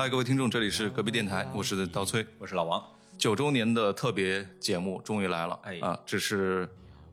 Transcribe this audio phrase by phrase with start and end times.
[0.00, 2.82] 嗨，各位听众，这里是隔壁电台，我是刀崔，我是老王。
[3.18, 6.66] 九周年的特别节目终于来了，哎啊，这是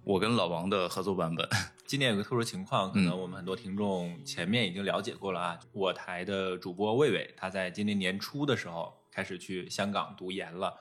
[0.06, 1.46] 我跟老王的合作版本。
[1.86, 5.60] 今年有个特殊情况，可能我们很多听众前面已经了解过了啊。
[5.74, 10.74] 我台的主播魏伟，他在今年年初的时候开始去香港读研了，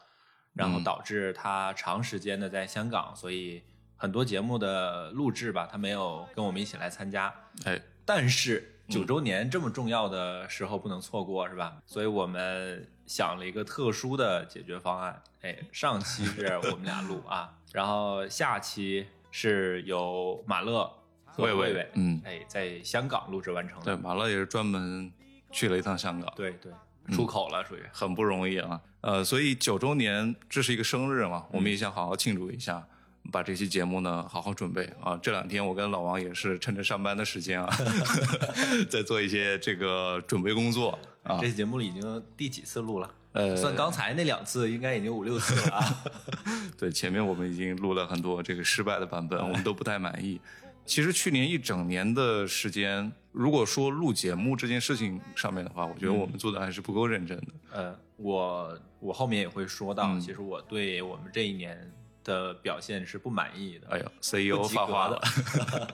[0.52, 3.64] 然后导致他长时间的在香港，所以
[3.96, 7.34] 很多节目的录制吧，他没有跟我们一起来参加。
[7.64, 11.76] 哎，但是九周年这么重要的时候不能错过，是吧？
[11.86, 15.22] 所以我们想了一个特殊的解决方案。
[15.42, 20.90] 哎，上期是我们俩录啊，然后下期是由马乐
[21.24, 25.12] 和魏魏嗯哎，在香港录制完成对，马乐也是专门
[25.50, 26.72] 去了一趟香港，对对，
[27.12, 27.82] 出口了，属于。
[27.92, 28.80] 很不容易啊。
[29.02, 32.86] 呃，所以九周年这是一个生日嘛，我们也想好好庆祝一下。
[33.32, 35.18] 把这期节目呢好好准备啊！
[35.22, 37.68] 这两天我跟老王也是趁着上班的时间啊，
[38.88, 41.38] 在做一些这个准备工作啊。
[41.40, 43.10] 这期节目里已经第几次录了？
[43.32, 46.04] 呃算刚才那两次，应该已经五六次了啊。
[46.78, 50.40] 对，前面我们已经录了很多这个失败的版本，我们都不太满意。
[50.86, 57.46] 其实去年一整年的时间，如果说录节目这件事情上面的话，我觉得我们做的还是不够认真的。
[57.72, 61.92] 呃，我我后面也会说到，其实我对我们这一年
[62.26, 63.86] 的表现是不满意的。
[63.88, 65.88] 哎呦，CEO 发话了的。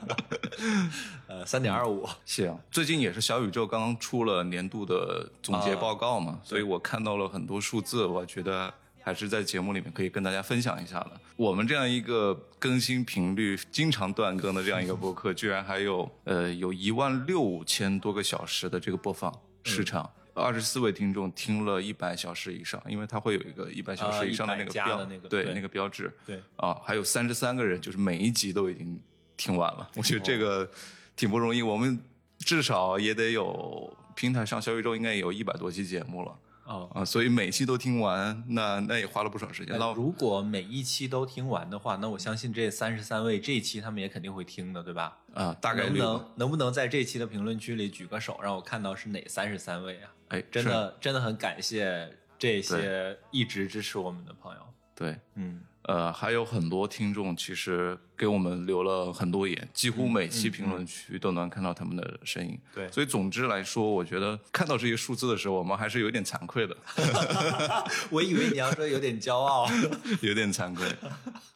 [1.28, 11.12] 呃，三点二五，是啊，最近也是小宇宙刚刚出了年度的总结报告嘛，所以我看到了很多数字，我觉得还是在节目里面可以跟大家分享一下的。
[11.36, 19.33] 我们这样一个更新频率经常断更的这样一个播客，居然还有呃有一万六千多个小时的这个播放
[19.64, 20.08] 时长。
[20.35, 25.55] 二十四位听众听了一百小时以上，因为它会有一个一百小时以上的那个标，的那个对对。
[25.55, 26.41] 那个标志，对。
[26.57, 29.01] 啊，还有三十三个人，就是每一集都已经
[29.37, 29.91] 听完了。
[29.97, 30.70] 我觉得这个
[31.15, 31.98] 挺不容易，我们
[32.39, 36.90] 至少也得有平台上小宇宙应该也有一百多期节目了哦。
[36.95, 39.78] 啊，所以每期都听完，那那也花了不少时间。
[39.78, 45.18] 那如果每一期都听完的话，那我相信这三十三位这一期他们也肯定会听的，对吧？
[45.34, 50.12] 啊，大概能不率能能不能在这期的评论区里举个手，让我看到是哪三十三位啊？
[50.28, 54.61] 哎，真的真的很感谢这些一直支持我们的朋友。
[54.95, 62.59] 对，嗯，呃，还有很多听众其实给我们留了很多言，几乎每期评论区都能看到他们的身影。
[62.73, 66.77] 对所以总之来说，我觉得看到这些数字的时候，我们还是有点惭愧的。
[68.11, 69.69] 我以为你要说有点骄傲。
[70.23, 70.87] 有点惭愧。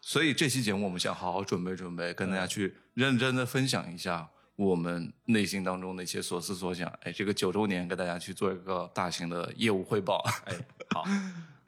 [0.01, 6.89] 所以这期节目我们想好好准备准备，跟大家去认真的分享一下我们内心当中的一些所思所想。
[7.03, 10.25] 哎，这个九周年跟大家去做一个大型的业务汇报。
[10.47, 10.55] 哎，
[10.95, 11.05] 好，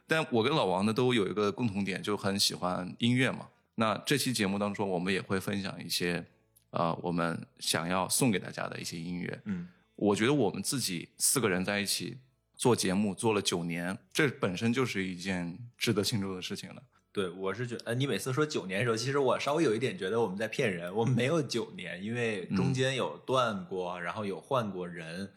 [0.09, 3.47] 但我跟老王呢都有一个共同点，就很喜欢音乐嘛。
[3.75, 6.25] 那这期节目当中，我们也会分享一些
[6.71, 9.41] 呃我们想要送给大家的一些音乐。
[9.45, 12.17] 嗯，我觉得我们自己四个人在一起
[12.57, 16.83] 做节目做了九年，这本身就是一件值得庆祝的事情了。
[17.13, 25.31] 对，我是觉得，呃，你每次说九年的时候，其实我稍微有一点觉得我们在骗人，我们没有九年，因为中间有断过，然后有换过人。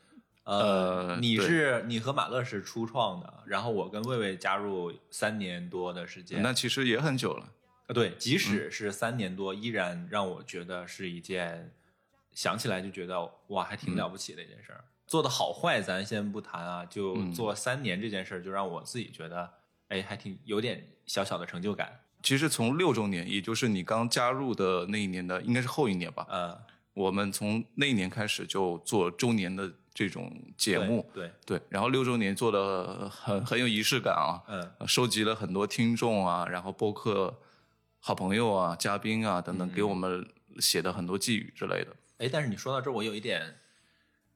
[0.44, 6.42] 呃你是你和马乐是初创的，然后我跟魏魏加入三年多的时间。
[6.42, 7.48] 那其实也很久了。
[7.88, 11.74] 呃对，即使是三年多，依然让我觉得是一件
[12.32, 14.84] 想起来就觉得哇，还挺了不起的一件事儿。
[15.08, 19.52] 做的好坏咱先不谈啊，就做三年这件事儿，就让我自己觉得，
[19.90, 22.00] 哎，还挺有点小小的成就感。
[22.24, 26.26] 其实从六周年，也就是你刚加入的那一年的，应该是后一年吧。
[26.30, 26.58] 呃，
[26.94, 34.72] 我们从那一年开始就做周年的这种节目，对，对，然后六周年做的很很有仪式感啊，嗯。
[34.80, 37.40] 呃收集了很多听众啊，然后播客
[38.00, 40.26] 好朋友啊、嘉宾啊等等，给我们
[40.60, 41.96] 写的很多寄语之类的。
[42.18, 43.60] 哎，但是你说到这儿，我有一点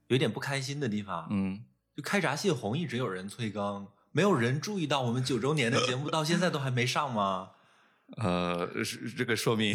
[0.07, 1.63] 有一点不开心的地方，嗯，
[1.96, 7.52] 就开闸泄洪一直有人催更，没有人注意到我们九周年的节目到现在都还没上吗？
[8.18, 9.74] 呃，是这个说明，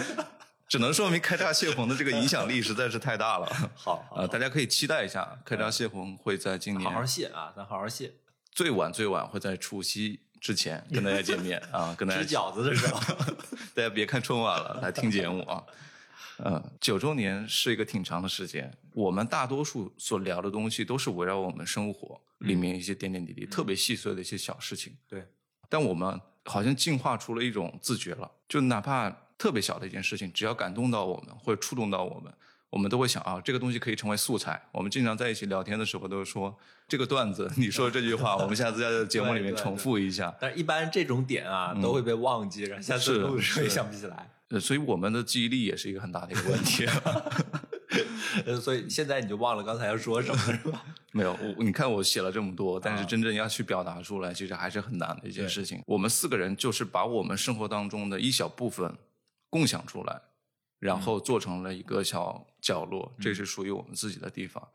[0.72, 3.46] 只能说明开闸泄洪的这个影响力实在是太大了。
[3.76, 8.10] 好，好呃，大家可以期待一下，开闸泄洪会在今年好好谢啊，咱好好谢。
[8.52, 12.98] 最晚最晚会在除夕之前 跟大家见面啊，跟大家吃饺子的时候，
[13.76, 15.62] 大家别看春晚了，来听节目啊。
[16.38, 24.96] 嗯，九周年是一个挺长的时间，我们大多数所聊的东西都是围绕我们生活里面一些点点滴滴、特别细碎的一些小事情。
[25.06, 25.22] 对，
[25.68, 32.32] 但我们好像进化出了一种自觉了，就哪怕特别小的一件事情，只要感动到我们或者触动到我们，
[32.70, 34.62] 我们都会想啊，这个东西可以成为素材。
[34.70, 36.56] 我们经常在一起聊天的时候都是说
[36.86, 40.32] 这个段子，你说这句话，我们下次在 节目里面重复一下。
[40.40, 44.30] 但是一般这种点啊、都会被忘记，然后下次是录的时候也想不起来。
[44.50, 46.86] 呃，所以我们的记忆力也是一个很大的一个问题。
[48.46, 50.84] 呃，所以现在你就忘了刚才要说什么，是吧？
[51.10, 55.82] 没有，我你看我写了这么多，但是真正要去表达出来，其实还是很难的一件事情。
[55.86, 58.94] 我们四个人就是把我们生活当中的一小部分
[59.52, 60.22] 共享出来，
[60.78, 64.66] 然后做成了一个小角落，这是属于我们自己的地方。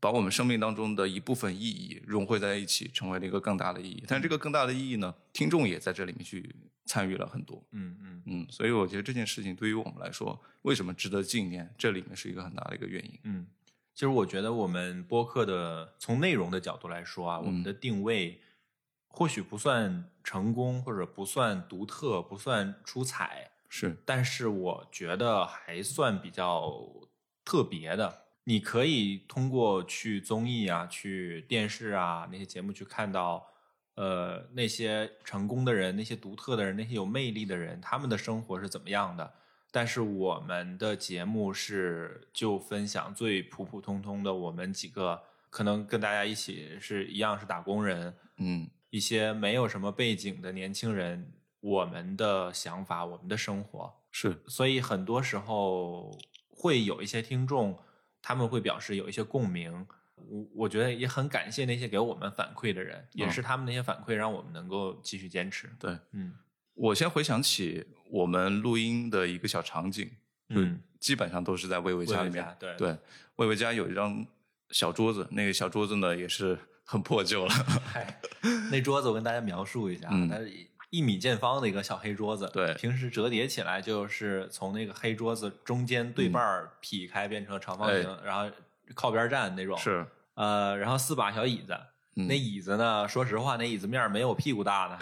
[0.00, 4.02] 把我们生命当中的一部分意义融汇在一起，成为了一个更大的意义。
[4.08, 6.54] 但这个更大的意义呢，听众也在这里面去
[6.86, 7.62] 参与了很多。
[7.72, 11.74] 嗯嗯嗯，所以我觉得这件事情对于我们来说，为什么值得纪念？
[11.76, 13.18] 这里面是一个很大的一个原因。
[13.24, 13.46] 嗯，
[13.94, 18.40] 其实我觉得我们播客的从内容的角度来说啊，我们的定位
[19.06, 26.72] 或许不算成功，或者不算独特，不算出彩，是，但是我觉得还算比较
[27.44, 28.26] 特别的。
[28.44, 33.44] 你可以通过去综艺啊、去电视啊那些节目去看到，
[33.96, 39.34] 呃，那些成功的人、那些独特的人、那些有魅力的人，他们的生活是怎么样的。
[39.72, 45.20] 但是我们的节目是就分享最普普通通的，我们几个
[45.50, 51.32] 可能跟大家一起是一样是打工人，嗯，一些没有什么背景的年轻人，
[51.64, 56.14] 我们的想法、我们的生活是，所以很多时候
[56.50, 57.78] 会有一些听众。
[58.26, 65.70] 他们会表示有一些共鸣，我我觉得也很感谢那些给我们反馈的人，也是他们那些反馈让我们能够继续坚持。
[65.78, 66.32] 对，嗯，
[66.72, 70.10] 我先回想起我们录音的一个小场景，
[70.48, 72.56] 嗯，基本上都是在魏魏家里面。
[72.58, 72.96] 对对，
[73.36, 74.26] 魏魏家有一张
[74.70, 77.52] 小桌子，那个小桌子呢也是很破旧了。
[77.52, 78.22] 嗨，
[78.70, 80.50] 那桌子我跟大家描述一下，它是
[80.94, 88.48] 一米见方的一个小黑桌子，对，平时折叠起来就是从那个黑桌子中间对半劈开变成长方形，然后
[88.94, 89.76] 靠边站那种。
[89.76, 91.76] 是，呃，然后四把小椅子，
[92.14, 94.98] 那椅子呢，说实话，那椅子面没有屁股大呢。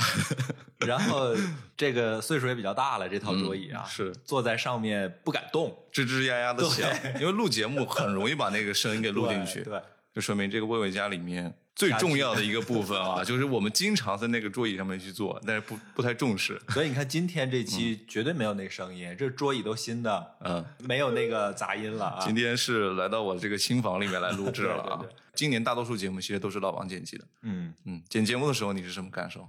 [0.87, 1.37] 然后
[1.77, 6.91] 这个岁数也比较大了，这套桌椅啊，是坐在上面不敢动，吱吱呀呀的响，
[7.21, 9.81] 因为录节目很容易把那个声音给录进去，对，
[10.15, 11.55] 就说明这个魏魏家里面。
[11.75, 16.61] 最重要的一个部分啊， 就是我们经常在那个桌椅上面去做，但是不不太重视。
[16.69, 22.19] 所以你看，今天这期绝对没有那声音，这桌椅都新的，嗯，没有那个杂音了。
[22.21, 25.05] 今天是来到我这个新房里面来录制了啊。
[25.35, 27.25] 今年大多数节目其实都是老王剪辑的。
[27.41, 29.49] 嗯嗯，剪节目的时候你是什么感受？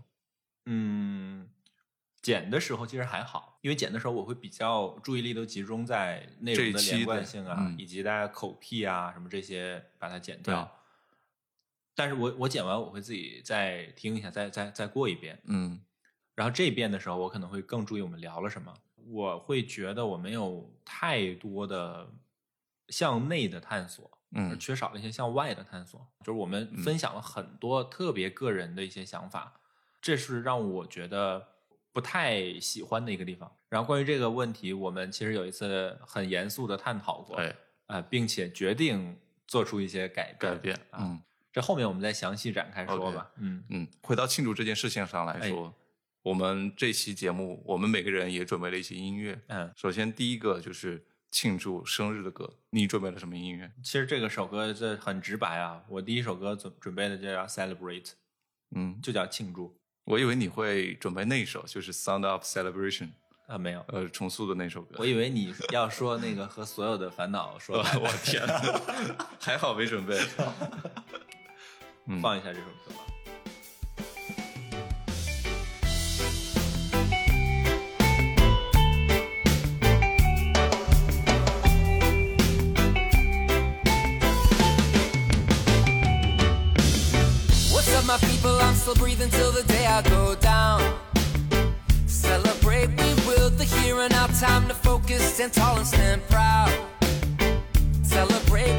[0.65, 1.45] 嗯，
[2.21, 10.79] 剪的时候其实还好，因为剪的时候我会比较注意力都集中在内容的连贯性啊，以及大家口癖啊什么这些，把它剪掉。
[11.95, 15.79] 但是我我剪完我会自己再听一下，再再再过一遍，嗯，
[16.35, 18.73] 然后这遍的时候我可能会更注意我们聊了什么，
[19.07, 22.09] 我会觉得我没有太多的
[22.89, 29.53] 向内的探索，嗯，缺少了一些向外的探索，就是我们分享了很多特别个人的一些想法，
[30.01, 31.47] 这是让我觉得
[31.91, 33.55] 不太喜欢的一个地方。
[33.69, 37.55] 然后关于这个问题，我们其实有一次很严肃的探讨过，哎，
[37.87, 41.21] 呃，并且决定做出一些改改变，嗯。
[41.53, 43.31] 这后面我们再详细展开说吧。
[43.37, 45.71] 嗯嗯，回到庆祝这件事情上来说，
[46.23, 49.39] 我们这期节目，我们每个人也准备了一些音乐。
[49.47, 53.71] 嗯，首先第一个就是庆祝生日的歌，你准备了什么音乐？
[53.83, 58.09] 其实这个首歌这很直白啊，我第一首歌准准备的就叫 Celebrate，
[58.75, 59.77] 嗯，就叫庆祝。
[60.05, 63.09] 我以为你会准备那首，就是 Sound of Celebration。
[63.45, 64.95] 啊，没有，呃，重塑的那首歌。
[64.97, 67.77] 我以为你要说那个和所有的烦恼说。
[67.99, 68.41] 我天，
[69.39, 70.17] 还好没准备。
[72.22, 73.04] 放一下这首歌吧。
[87.72, 88.58] What's up, my people?
[88.60, 90.80] I'm still breathing till the day I go down.
[92.06, 94.26] Celebrate, we will the here and now.
[94.40, 96.70] Time to focus, stand tall and stand proud.
[98.02, 98.74] Celebrate,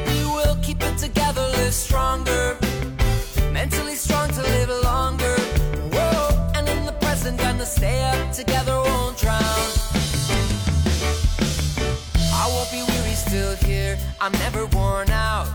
[14.24, 15.48] I'm never worn out.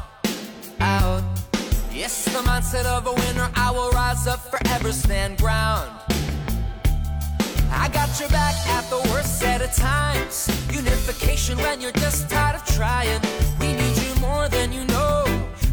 [0.80, 1.24] Out.
[1.92, 3.50] Yes, the mindset of a winner.
[3.56, 5.90] I will rise up, forever stand ground.
[7.72, 10.48] I got your back at the worst set of times.
[10.72, 13.22] Unification when you're just tired of trying.
[13.60, 15.26] We need you more than you know.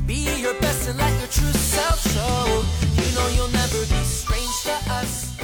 [0.07, 2.65] Be your best and let your true self show.
[2.97, 5.37] You know you'll never be strange to us.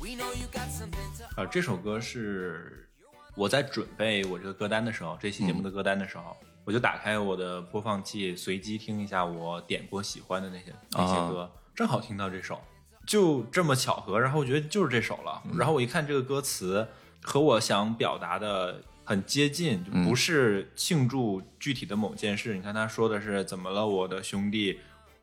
[0.00, 1.24] We know you got something to.
[1.36, 2.88] 呃，这首歌是
[3.34, 12.59] 我在准备我这个歌单的时候，这期节目的歌单的时候， 我就打开我的播放器，随机听一下我点过喜欢的那些那些歌，正好听到这首，
[13.05, 15.43] 就这么巧合，然后我觉得就是这首了。
[15.57, 16.87] 然后我一看这个歌词
[17.21, 22.55] 和我想表达的很接近，就不是庆祝具体的某件事。
[22.55, 24.79] 你看他说的是怎么了，我的兄弟，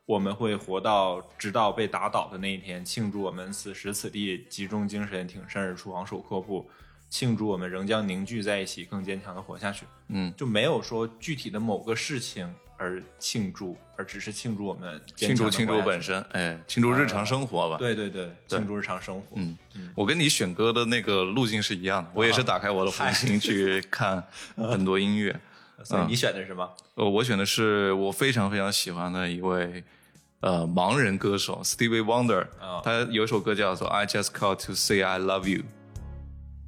[0.06, 6.70] 我们会活到直到被打倒的那一天，庆祝我们此时此地集中精神挺身而出，昂首阔步，
[7.12, 9.84] 庆祝我们仍将凝聚在一起，更坚强的活下去。
[10.08, 17.76] 嗯，就没有说具体的某个事情而庆祝，而只是庆祝我们庆祝庆祝本身，哎，庆祝日常生活吧。
[17.76, 19.26] 对对对，庆祝日常生活。
[19.34, 19.58] 嗯，
[19.94, 24.24] 我跟你选歌的那个路径是一样的，我也是打开我的红心去 看
[24.56, 25.38] 很多音乐。
[25.84, 26.66] 所以你选的是什么？
[26.94, 29.84] 呃，我选的是我非常非常喜欢的一位
[30.40, 35.58] 呃盲人歌手 Stevie Wonder，、哦他有一首歌叫做《I Just Called to Say I Love You》。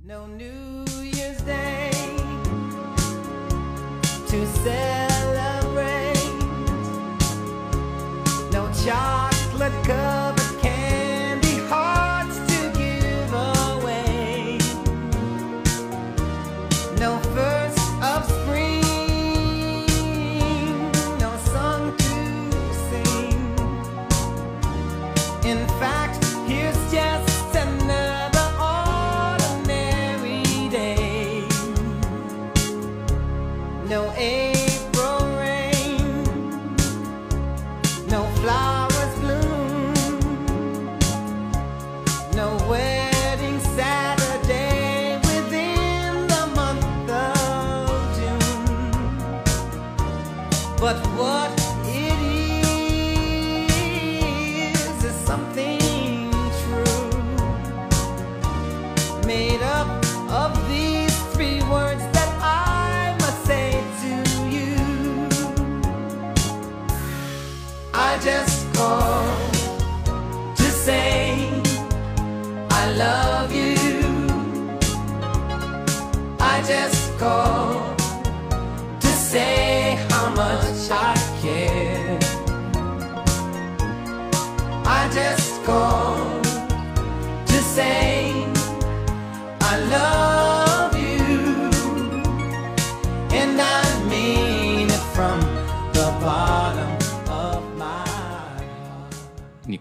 [0.07, 1.91] No New Year's Day
[4.29, 6.15] to celebrate.
[8.53, 9.14] No chocolate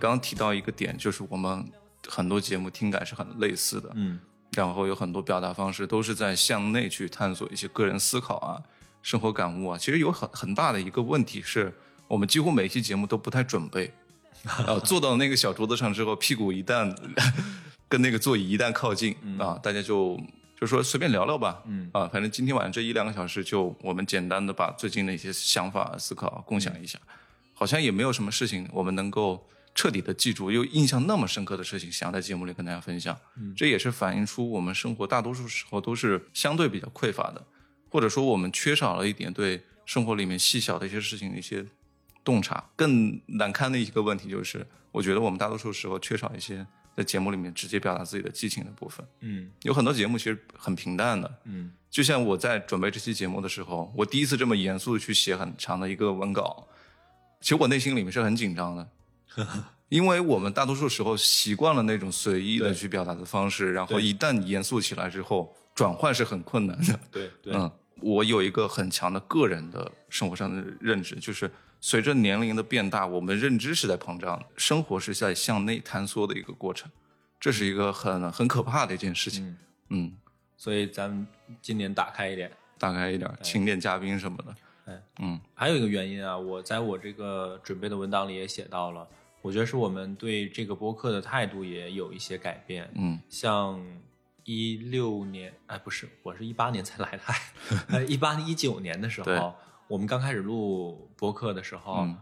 [0.03, 1.65] 刚刚提到一个点，就是我们
[2.09, 4.19] 很多节目听感是很类似的，嗯，
[4.51, 8.59] 然后有很多表达方式都是在向内去探索一些个人思考啊、
[9.01, 9.77] 生活感悟啊。
[9.77, 11.73] 其实有很很大的一个问题是，
[12.09, 13.93] 我们几乎每期节目都不太准备，
[14.67, 16.93] 呃， 坐到那个小桌子上之后，屁股一旦
[17.87, 20.19] 跟那个座椅一旦靠近、啊，大家就
[20.59, 21.89] 就说随便聊聊吧，嗯。
[21.93, 26.99] 啊，反正今天晚上这一两个小时，就我们简单的把最近的一些想法、思考共享一下，
[27.53, 33.17] 好像也没有什么事情我们能够彻底的记住，又印象那么深刻的事情，想在节目里跟大家分享。
[33.55, 37.43] 这也是反映出我们生活大多数时候都是相对比较匮乏的，
[37.89, 41.65] 或者说我们缺少了一点对生活里面细小的一些事情的一些
[42.23, 42.63] 洞察。
[42.75, 46.65] 更难堪的一个问题就是，我觉得我们大多数时候缺少一些
[46.95, 49.05] 在节目里面直接表达自己的激情的部分。
[49.21, 56.67] 嗯有很多节目其实很平淡的，嗯就像我在准备这期节目的时候，我第一次这么严肃的去写很长的一个文稿，
[57.41, 58.87] 其实我内心里面是很紧张的，
[59.89, 66.99] 因为我们大多数时候习惯了那种随意的去表达的方式，然后一旦严肃起来之后，转换是很困难的。
[67.11, 67.71] 对对，嗯，
[68.01, 76.89] 我有一个很强的个人的生活上的认知，就是随着年龄的变大，我们认知是在膨胀的，生活是在向内坍缩的一个过程，
[77.39, 79.45] 这是一个很很可怕的一件事情。
[79.45, 79.57] 嗯。
[79.89, 80.11] 嗯，
[80.57, 81.27] 所以咱们
[81.61, 82.51] 今年打开一点。
[82.79, 84.55] 打开一点，请点嘉宾什么的。
[84.85, 85.39] 哎，嗯。
[85.53, 89.07] 还有一个原因啊，我在我这个准备的文档里也写到了，
[89.43, 92.89] 我觉得是我们对这个播客的态度也有一些改变。
[92.95, 93.79] 嗯像
[94.45, 97.23] 一六年，哎，不是，我是一八年才来的，
[97.99, 99.53] 哎，一八一九年的时候，
[99.89, 102.17] 我们刚开始录播客的时候，嗯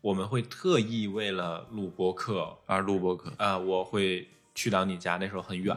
[0.00, 5.76] 我们会特意为了录播客，而录播客，啊、我会去到你家，那时候很远。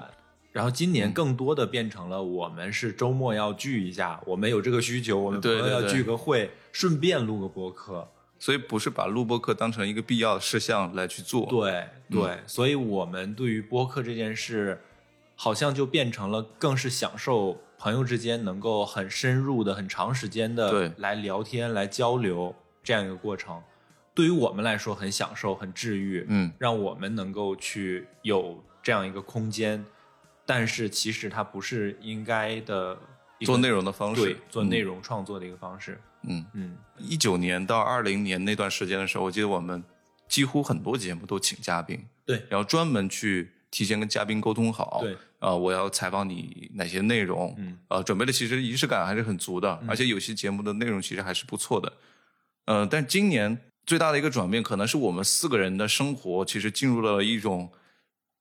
[0.52, 8.12] 然后今年更多的变成了我们是周末要聚一下，我们有这个需求，我们朋友要聚个会，顺便录个播客。
[8.42, 14.82] 所以不是把录播课当成一个必要的事项来去做。，对对，所以我们对于播客这件事，
[15.36, 23.62] 好像就变成了更是享受朋友之间能够很深入的、很长时间的对来聊天、来交流这样一个过程。
[24.16, 29.86] 对于我们来说很享受、很治愈，嗯让我们能够去有这样一个空间，
[30.48, 32.98] 但是其实它不是应该的
[33.42, 35.92] 做内容的方式，对做内容创作的一个方式。
[35.92, 36.46] 嗯，嗯。
[36.54, 39.84] 嗯，一九年到二零年那段时间的时候，我记得我们
[40.28, 42.44] 几乎很多节目都请嘉宾，对。
[42.50, 51.94] 然后专门去提前跟嘉宾沟通好，对，啊、我要采访你哪些内容，嗯，呃，准备的其实仪式感还是很足的，而且有些节目的内容其实还是不错的，
[52.66, 57.72] 呃，但今年最大的一个转变，可能是我们四个人的生活其实进入了一种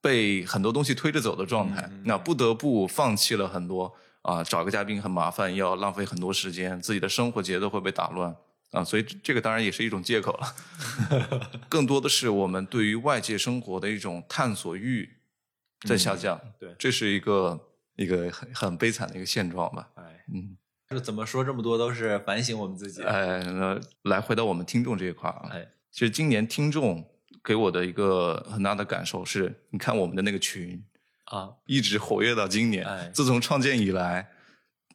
[0.01, 8.37] 被很多东西推着走的状态，那不得不放弃了很多啊、找个嘉宾很麻烦，要浪费很多时间，自己的生活节奏会被打乱
[8.73, 11.51] 啊，所以这这个当然也是一种借口了。
[11.69, 15.09] 更多的是我们对于外界生活的一种探索欲
[15.89, 17.59] 在下降，对这是一个
[17.97, 19.89] 一个很很悲惨的一个现状吧。
[19.95, 20.57] 哎，嗯，
[20.91, 23.03] 就怎么说这么多都是反省我们自己。
[23.03, 27.03] 哎，那来回到我们听众这一块啊，哎，其实今年听众
[27.43, 30.85] 给我的一个很大的感受是，你看我们的那个群
[31.31, 34.31] 啊，一直活跃到今年，哎自从创建以来，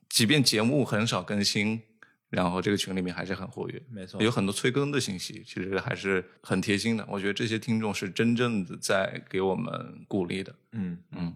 [0.09, 1.81] 即便节目很少更新，
[2.29, 3.81] 然后这个群里面还是很活跃。
[3.89, 7.05] 没错，有很多催更的信息，其实还是很贴心的。
[7.09, 10.53] 我觉得这些听众是真正的在给我们鼓励的。
[10.73, 11.33] 嗯，嗯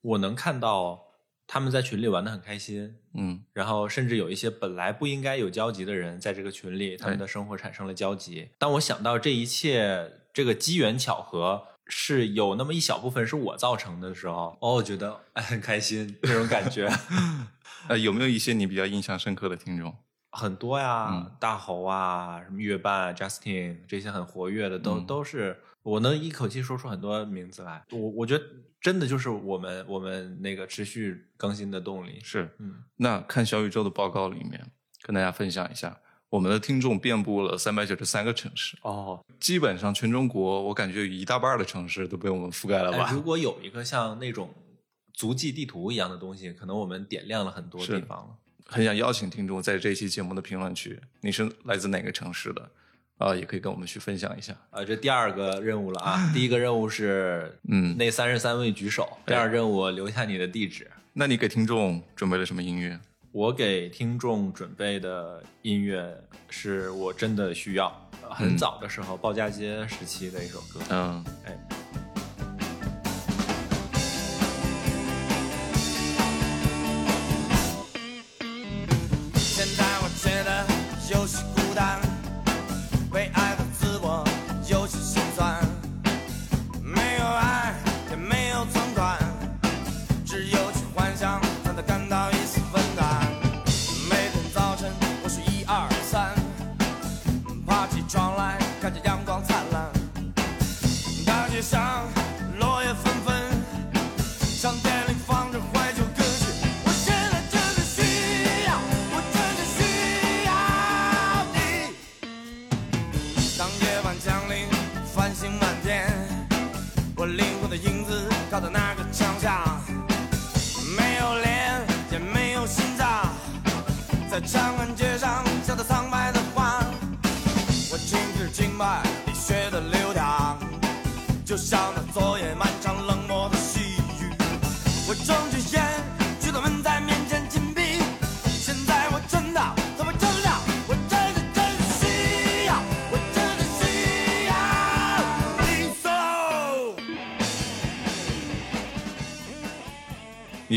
[0.00, 1.00] 我能看到
[1.46, 8.48] 他们在群里玩的很开心，嗯然后甚至有一些本来不应该有交集的人，在这个群里，他们的生活产生了交集。
[8.58, 16.90] 当我想到这一切这个机缘巧合是有那么一小部分是我造成的时候，哦，我觉得哎很开心，这种感觉
[17.88, 19.94] 呃，有没有一些你比较印象深刻的听众？
[20.30, 27.84] 很多呀，嗯大猴啊，什么月半、啊、Justin 这些很活跃的，都、嗯都是我能一口气说出很多名字来。
[27.90, 28.44] 我我觉得
[28.80, 32.18] 真的就是我们我们那个持续更新的动力。
[32.22, 34.72] 是，嗯，那看小宇宙的报告里面，
[35.02, 36.00] 跟大家分享一下，
[36.30, 43.04] 我们的听众遍布了三百九十三个城市，哦，基本上全中国，我感觉有一大半的城市都被我们覆盖了吧？
[43.04, 44.52] 哎如果有一个像那种
[45.12, 48.36] 足迹地图一样的东西，可能我们点亮了很多地方了。
[48.66, 52.70] 很想邀请听众在这期节目的评论区，你是来自哪个城市的？
[53.18, 54.52] 啊、也可以跟我们去分享一下。
[54.70, 56.30] 啊，这第二个任务了啊！
[56.34, 60.90] 第一个任务是，嗯那三十三位举手；第二任务留下你的地址。
[61.12, 62.98] 那你给听众准备了什么音乐？
[63.34, 66.16] 我给听众准备的音乐
[66.48, 67.88] 是我真的需要，
[68.22, 70.78] 呃很嗯早的时候鲍家街时期的一首歌。
[70.88, 71.63] 嗯，哎，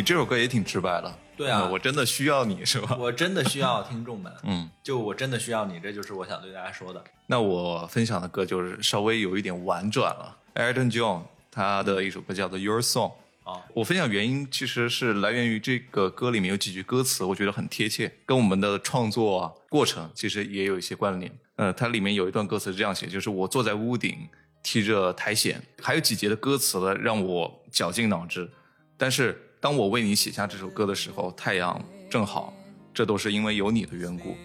[0.08, 1.20] 这首歌也挺直白的。
[1.36, 2.96] 对啊呃我真的需要你是吧？
[2.98, 7.04] 我真的需要听众们，嗯， 就我真的需要你，这就是我想对大家说的。
[7.26, 10.38] 那我分享的歌就是稍微有一点婉转了。
[10.56, 13.12] Elton John 他的一首歌叫做《Your Song》。
[13.52, 21.30] 啊，我分享原因其实是来源于这个歌里面有几句歌词，我觉得很贴切，跟我们的创作啊过程其实也有一些关联。
[21.58, 24.18] 呃，它里面有一段歌词是这样写，就是我坐在屋顶
[24.64, 28.50] 踢着苔藓，还有几节的歌词呢让我绞尽脑汁。
[28.98, 32.54] 但是当我为你写下这首歌的时候，太阳正好，
[32.94, 34.36] 这都是因为有你的缘故。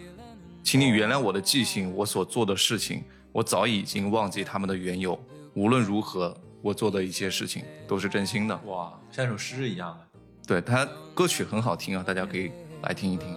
[0.63, 5.19] 请你原谅我的记性，我所做的事情，我早已经忘记他们的缘由。
[5.55, 8.57] 无论如何，我做的一些事情都是真心的。
[8.67, 10.07] 哇，像一首诗一样的。
[10.47, 12.51] 对他歌曲很好听啊，大家可以
[12.83, 13.37] 来听一听。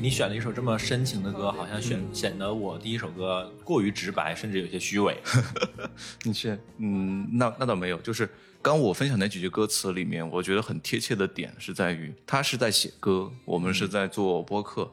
[0.00, 5.16] 你选了一首这么深情的歌，好像显显得我第一首歌过于直白，甚至有些虚伪。
[6.24, 8.28] 你是嗯，那那倒没有，就是
[8.60, 14.92] 刚我分享那几句歌词里面，我觉得很贴切的点是在于，他是在写歌，我们是在做播客，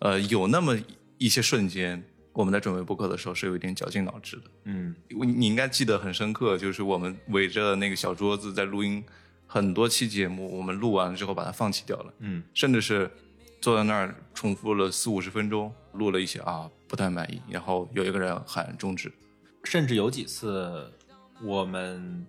[0.00, 0.76] 呃，有那么
[1.18, 2.02] 一些瞬间，
[2.32, 4.42] 我们在准备播客的时候是有一点绞尽脑汁的。
[4.64, 9.02] 嗯，你你应该记得很深刻，就是我们围着那个小桌子在录音，
[9.46, 13.10] 很多期节目，我们录完了之后把它放弃掉了，嗯，甚至是
[13.60, 19.12] 坐在那儿重复了四五十分钟，录了一些啊不太满意，然后有一个人喊终止，
[19.64, 20.90] 甚至有几次
[21.42, 22.26] 我们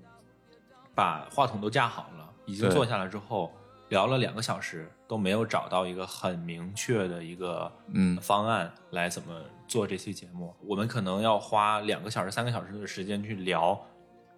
[0.93, 3.51] 把话筒都架好了，已经坐下来之后
[3.89, 10.53] 聊了两个小时，都没有找到一个很明确的一个嗯方案来怎么做这期节目。
[10.61, 13.79] 我们可能要花两个小时、三个小时的时间去聊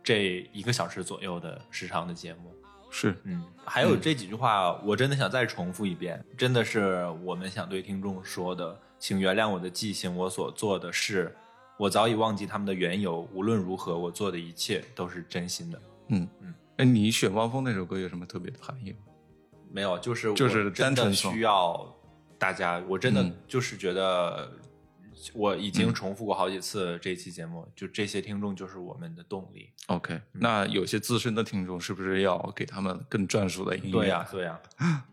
[0.04, 2.54] 这一个小时左右的时长的节目。
[2.94, 11.36] 是嗯，还有这几句话，我真的想再重复一遍，真的是我们想对听众说的，请原谅我的记性，我所做的事，
[11.78, 13.28] 我早已忘记他们的缘由。
[13.34, 15.82] 无论如何，我做的一切都是真心的。
[16.10, 18.98] 嗯嗯，哎，你选汪峰那首歌有什么特别的含义吗？
[19.72, 21.92] 没有，就是就是真的单纯需要
[22.38, 24.52] 大家，我真的嗯就是觉得，
[25.34, 29.70] 我已经重复过好几次这期节目，就这些听众就是我们的动力。
[29.88, 33.92] OK，那有些资深的听众是不是要给他们更专属的音乐？
[33.92, 34.60] 对呀、对呀、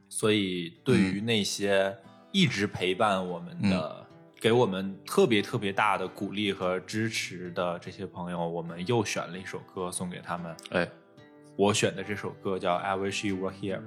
[0.09, 1.97] 所以对于那些
[2.33, 4.07] 一直陪伴我们的、
[4.41, 10.57] 给我们特别特别大的鼓励和支持的这些朋友，我们又选了一首歌送给他们。
[10.71, 10.89] 哎，
[11.57, 13.81] 我选的这首歌叫《I Wish You Were Here》。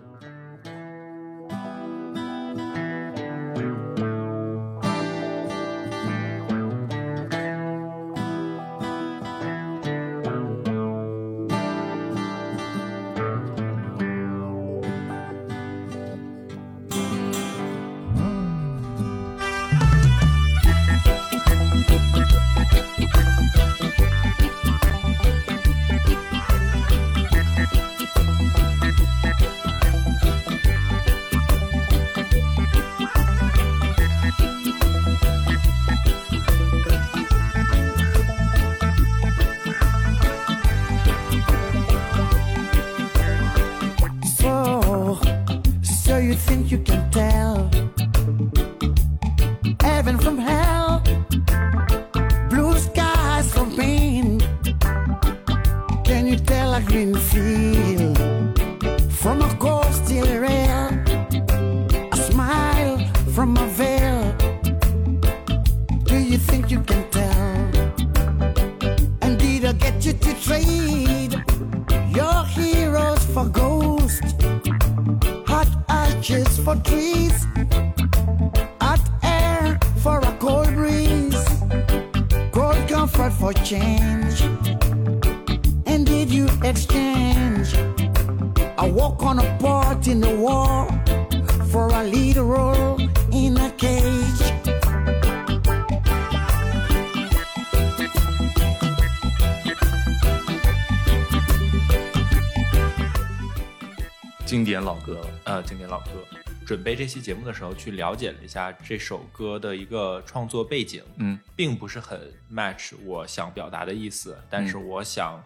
[106.74, 112.20] 准备这期节目的时候去了解了一下这首歌的一个创作背景，嗯，并不是很
[112.52, 115.40] match 我想表达的意思，但是我想，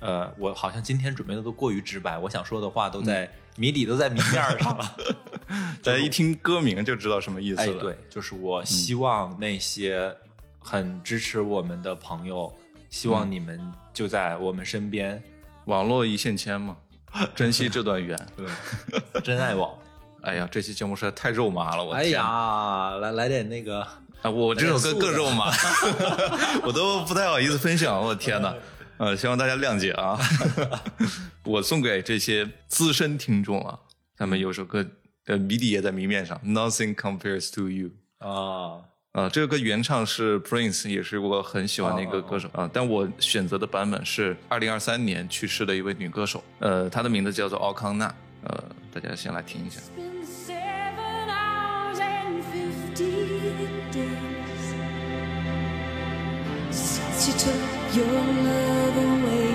[0.00, 4.96] 呃，我好像今天准备的都过于直白，我想说的话都在谜底都在谜面上了。
[5.84, 7.80] 大家一听歌名就知道什么意思哎，了。
[7.80, 10.12] 对，就是我希望那些
[10.58, 12.52] 很支持我们的朋友，
[12.90, 15.22] 希望你们就在我们身边，
[15.66, 16.76] 网络一线牵嘛，
[17.36, 18.18] 珍惜这段缘。
[18.36, 19.72] 对，真爱网。
[20.26, 23.80] 哎呀，这期节目实在太肉麻了，我哎呀，来来点那个，
[24.22, 28.52] 啊，我这首歌更肉麻，来 我都不太好意思分享，我的天哪！
[28.98, 30.18] 呃，希望大家谅解啊。
[31.44, 33.78] 我送给这些资深听众啊，
[34.16, 34.84] 他们有首歌，
[35.26, 37.90] 呃，谜底也在谜面上，Nothing compares to you。
[38.18, 42.68] 啊，啊，这个歌原唱是 Prince，也是我很喜欢的一个歌手啊。
[42.72, 48.12] 但我选择的版本是二零二三年去世的一位女歌手，呃，她的名字叫做奥康纳。
[48.42, 49.80] 呃，大家先来听一下。
[52.96, 54.64] Days
[56.70, 59.45] since you took your love away.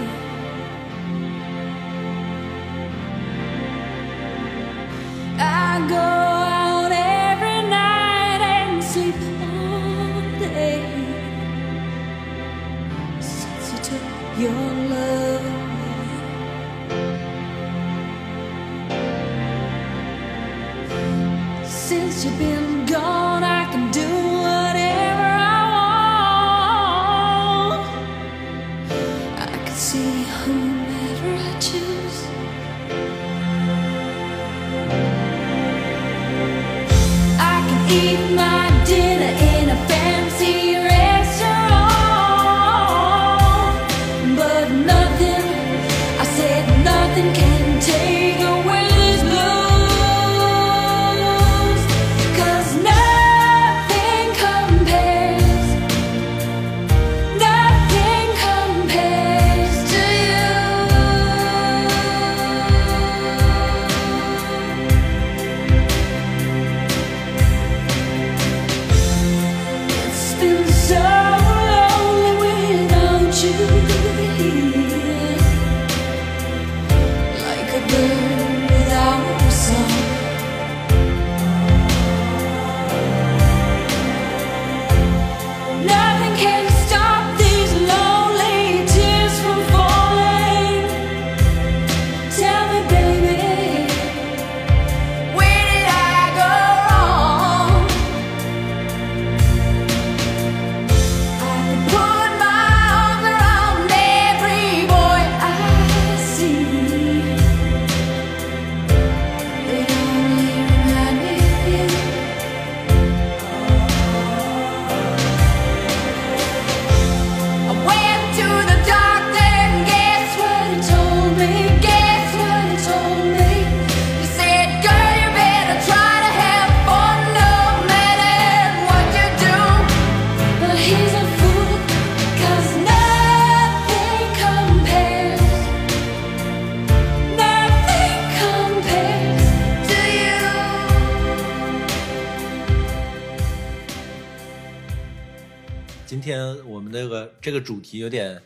[147.41, 148.41] 这个主题有点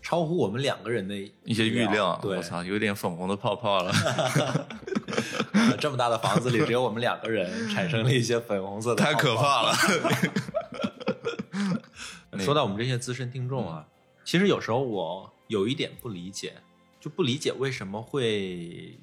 [0.00, 3.92] 超乎我们两个人的一些预料，对我，操，有点粉红的泡泡了。
[5.80, 9.74] 这么大的房子里只有我们两个人，产生了一些粉红色的，太可怕了。
[12.38, 13.86] 说到我们这些资深听众啊，
[14.24, 16.52] 其实有时候我有一点不理解，
[17.00, 18.98] 就不理解为什么会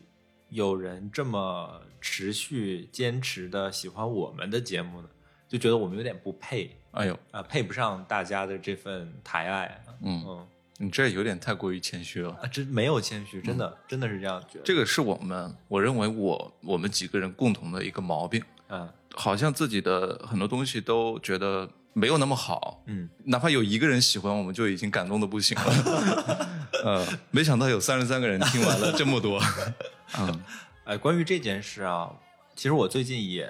[0.50, 5.10] 有人这么持续坚持的喜欢我们的节目呢？
[5.50, 9.84] 就觉得我们有点不配哎呦，啊、配不上大家的这份抬爱。
[10.02, 12.32] 嗯嗯你这有点太过于谦虚了。
[12.42, 14.64] 啊，真没有谦虚，真的、真的是这样觉得。
[14.66, 26.48] 这个是我们，我认为我我们几个人共同的一个毛病，嗯好像自己的很多东西都觉得没有那么好，嗯，哪怕有一个人喜欢，我们就已经感动的不行了。
[26.84, 29.40] 呃，没想到有三十三个人听完了这么多，
[30.20, 30.44] 嗯
[30.86, 32.12] 哎，关于这件事啊，
[32.56, 33.48] 其实我最近也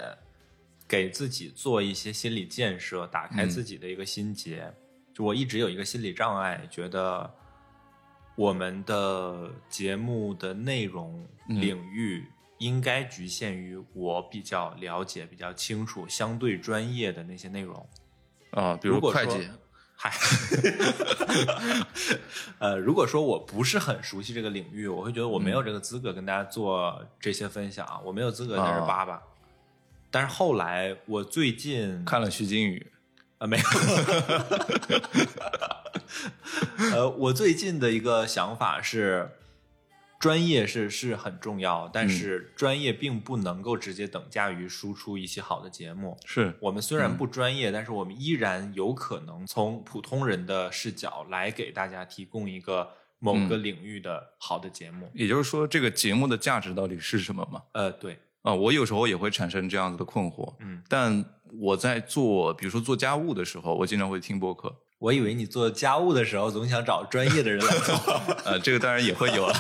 [0.88, 4.74] 给自己做一些心理建设，打开自己的一个心结。
[5.14, 7.32] 就我一直有一个心理障碍，觉得
[8.36, 12.26] 我们的节目的内容领域
[12.58, 17.88] 应该局限于我比较了解、比较清楚、相对专业的那些内容。
[18.52, 19.50] 啊，比如会计，
[19.96, 20.12] 嗨，
[22.60, 29.22] 呃，如果说我不是很熟悉这个领域，我会觉得我没有这个资格跟大家做这些分享，我没有资格在这啊叭叭。
[30.14, 32.86] 但是后来我最近看了徐金宇，
[33.40, 33.64] 啊，没有。
[36.94, 39.32] 呃，我最近的一个想法是，
[40.20, 46.16] 专业是是很重要，但是专业并不能够直接等价于输出一些好的节目。
[46.26, 55.10] 是我们虽然不专业，但是我们依然有可能从普通人的视角来给大家提供一个某个领域的好的节目。
[55.16, 57.64] 也就是说，这个节目的价值到底是什么吗？
[57.72, 60.54] 呃，对，啊，我有时候也会产生这样子的困惑。
[60.60, 61.26] 嗯，但
[61.60, 64.74] 我在做，比如说做家务的时候，我经常会听播客。
[65.00, 67.96] 我以为你做家务的时候总想找专业的人来做。
[68.46, 69.60] 呃，这个当然也会有啊。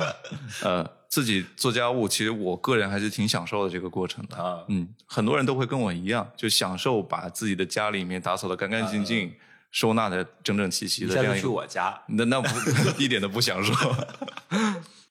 [0.62, 4.36] 呃，自己做家务，其实我个人还是挺享受的这个过程的。
[4.36, 9.32] 啊嗯，很多人都会跟我一样，就享受把自己的家里面打扫的干干净净，
[9.70, 11.50] 收纳的整整齐齐的这样一个。
[11.50, 12.48] 我家，那那不
[13.02, 13.72] 一点都不享受。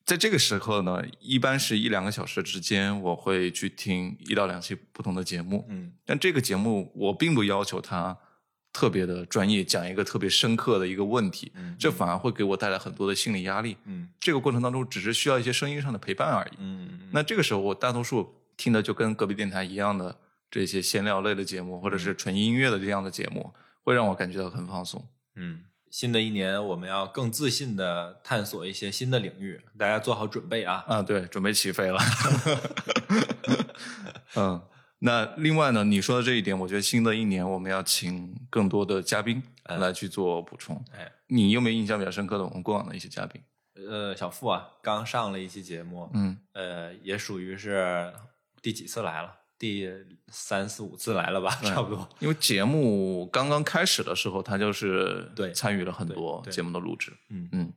[0.06, 5.66] 在这个时候呢，一般是一两个小时之间，我会去听一到两期不同的节目。
[5.70, 8.18] 嗯但这个节目我并不要求它
[8.74, 13.78] 特别的专业，讲一个特别深刻的一个问题，嗯这反而会给我带来很多的心理压力。
[13.86, 16.56] 嗯这个过程当中，只是需要一些声音上的陪伴而已。
[16.58, 20.20] 嗯嗯那这个时候，我大多数听的就跟隔壁电台一样的
[20.52, 25.08] 这些闲聊类的节目，或者是纯音乐的这样的节目，会让我感觉到很放松。
[25.36, 25.64] 嗯。
[25.94, 30.84] 新的一年，我们要更自信的探索一些新的领域，大家做好准备啊！
[30.88, 32.00] 啊，对，准备起飞了。
[34.36, 34.60] 嗯，
[34.98, 40.84] 那另外呢，你说的这一点，我觉得新的一年我们要请更多的嘉宾来去做补充。
[40.98, 43.40] 哎，你有没有印象比较深刻的我们过往的一些嘉宾？
[43.76, 48.12] 呃，小付啊，刚上了一期节目，嗯，呃，也属于是
[48.64, 49.32] 第几次来了？
[49.64, 49.90] 第
[50.28, 52.10] 三四五次来了吧，差不多。
[52.20, 57.14] 因为节目刚刚开始的时候，他就是对参与了很多节目的录制。
[57.30, 57.74] 嗯嗯，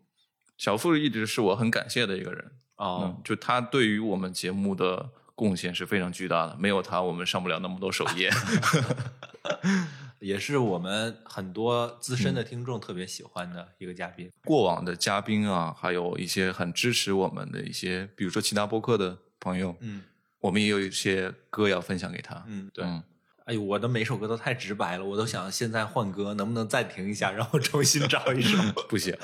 [0.58, 2.44] 小付一直是我很感谢的一个人。
[2.74, 8.32] 哦嗯，，就他对于我们节目的贡献是非常巨大的，没有他，我们上不了那么多首页。
[10.18, 14.28] 也是我们很多资深的听众特别喜欢的一个嘉宾。
[14.44, 20.02] 过往的嘉宾啊，还有一些很支持我们的一些，比如说其他播客的朋友，嗯
[20.40, 22.44] 我们也有一些歌要分享给他。
[22.46, 22.84] 嗯，对。
[22.84, 23.02] 嗯
[23.46, 28.58] 哎呦，我的每首歌都太直白了，我都想现在换歌，能不能暂停一下，然后重新找一首？
[28.90, 29.16] 不行，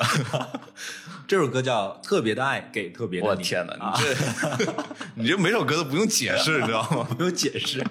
[1.26, 3.32] 这首歌叫《特别的爱给特别的你》。
[3.36, 4.72] 我天哪，啊你这、
[5.22, 7.02] 你这每首歌都不用解释，你知道吗？
[7.18, 7.84] 不用解释。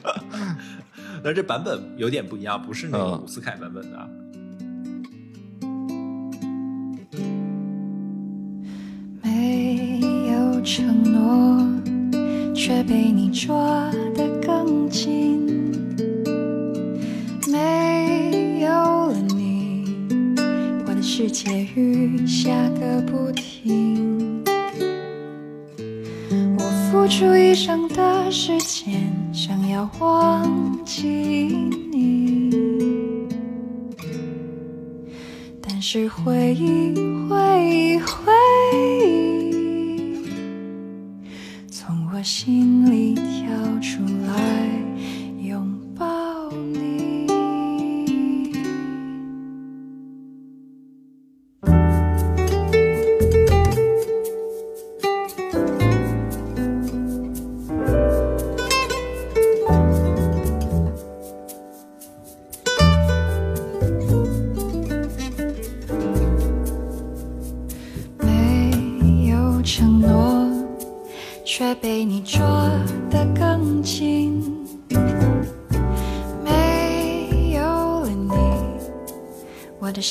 [1.21, 4.07] 但这版本有点不一样，不是那个嗯伍思凯版本的啊。
[12.71, 15.45] 却被你抓得更紧。
[17.51, 19.83] 没有了你，
[20.87, 24.41] 我的世界雨下个不停。
[26.57, 31.01] 我付出一生的时间，想要忘记
[31.91, 33.27] 你。
[35.59, 36.93] 但是回忆，
[37.27, 37.35] 回
[37.67, 38.31] 忆，回
[38.73, 39.00] 忆，
[42.31, 42.70] 心。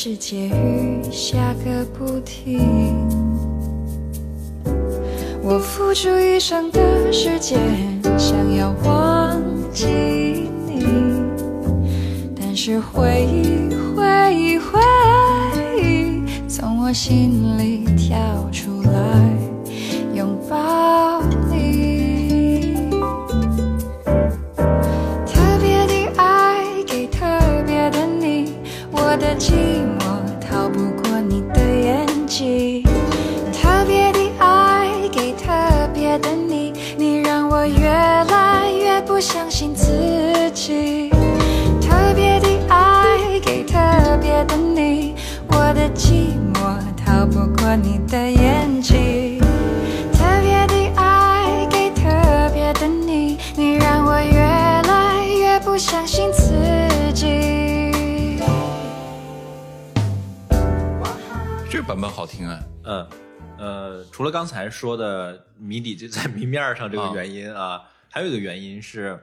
[0.02, 2.96] 世界雨下个不停。
[5.42, 7.60] 我付出一生的时间，
[61.90, 62.62] 版本好听啊。
[62.84, 63.08] 嗯，
[63.58, 69.20] 呃，除了刚才说的谜底就在谜面上这个原因啊，还有一个原因是，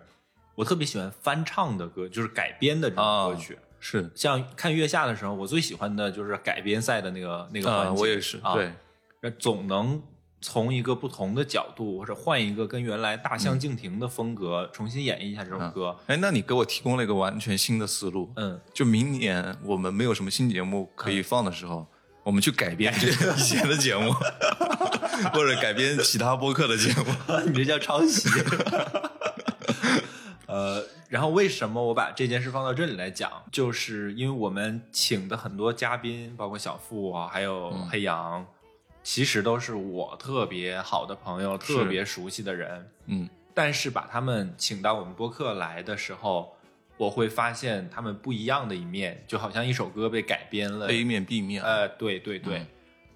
[0.53, 3.57] 我特别喜欢翻唱的歌，就是改编的这种啊歌曲。
[3.79, 8.01] 是像看月下的时候，我最喜欢的就是改编赛的那个那个环啊，节。
[8.01, 8.73] 我也是，啊对，
[9.21, 10.03] 那总能
[10.41, 15.95] 从一个不同的角度，或者换一个跟原来大相径庭的风格，重新演绎一下这首歌。
[16.07, 21.87] 哎，那你给我提供了一个完全新的思路，嗯，就明年我们没有什么新节目可以放的时候，
[22.27, 24.11] 我们去改编这个以前的节目，
[25.31, 27.05] 或者改编其他播客的节目。
[27.45, 28.27] 你这叫抄袭。
[30.45, 33.31] 呃，然后为什么我把这件事放到这里来讲？
[33.49, 38.45] 就是因为我们请的很多嘉宾，包括小付啊，还有黑羊，
[39.01, 42.91] 其实都是我特别好的朋友，特别熟悉的人。
[43.05, 46.56] 嗯，但是把他们请到我们播客来的时候，
[46.97, 52.67] 我会发现他们不一样的一面，就好像一首歌被改编了 A 面 B 面，呃，对对对，嗯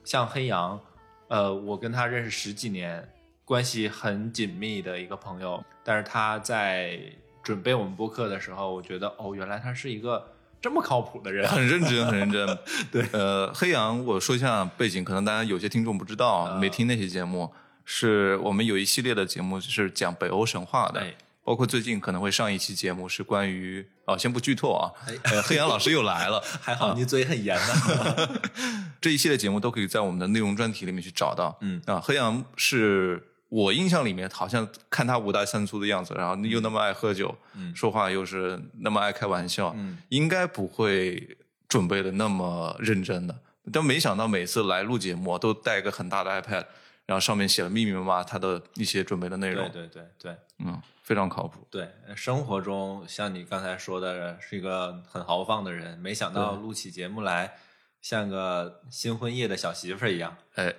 [0.04, 0.80] 像黑羊，
[1.28, 3.08] 呃，我跟他认识十几年，
[3.46, 7.00] 关系很紧密的一个朋友，但是他在
[7.44, 10.28] 准备我们播客的时候，我觉得哦，原来他是一个
[10.62, 11.48] 这么靠谱的人。
[11.48, 12.58] 很认真，很认真。
[12.92, 17.52] 对，呃，黑羊，我说一下背景，可能大家有些听众不知道，啊没听那些节目，
[17.86, 21.00] 是我们有一系列的节目是讲北欧神话的。
[21.00, 21.14] 哎
[21.44, 24.92] 包括最近可能会上一期节目是关于哦，先不剧透啊，
[25.24, 28.42] 呃，黑羊老师又来了， 还好你嘴很严呢。
[29.02, 31.58] 这一系列节目都可以在我们的内容专题里面去找到。
[31.62, 41.38] 嗯啊，黑羊是我印象里面好像看他五大三粗的样子，然后又那么爱喝酒，嗯说话又是那么爱开玩笑，嗯应该不会
[41.68, 43.36] 准备的那么认真的。
[43.74, 46.66] 但没想到每次来录节目都带一个很大的 iPad，
[47.06, 51.68] 然后上面写了密密麻麻他的一些准备的内容，对对对对嗯，非常靠谱。
[51.70, 57.54] 对，生活中像你刚才说的，是一个很豪放的人，没想到录起节目来
[58.02, 60.36] 像个新婚夜的小媳妇儿一样。
[60.56, 60.74] 哎，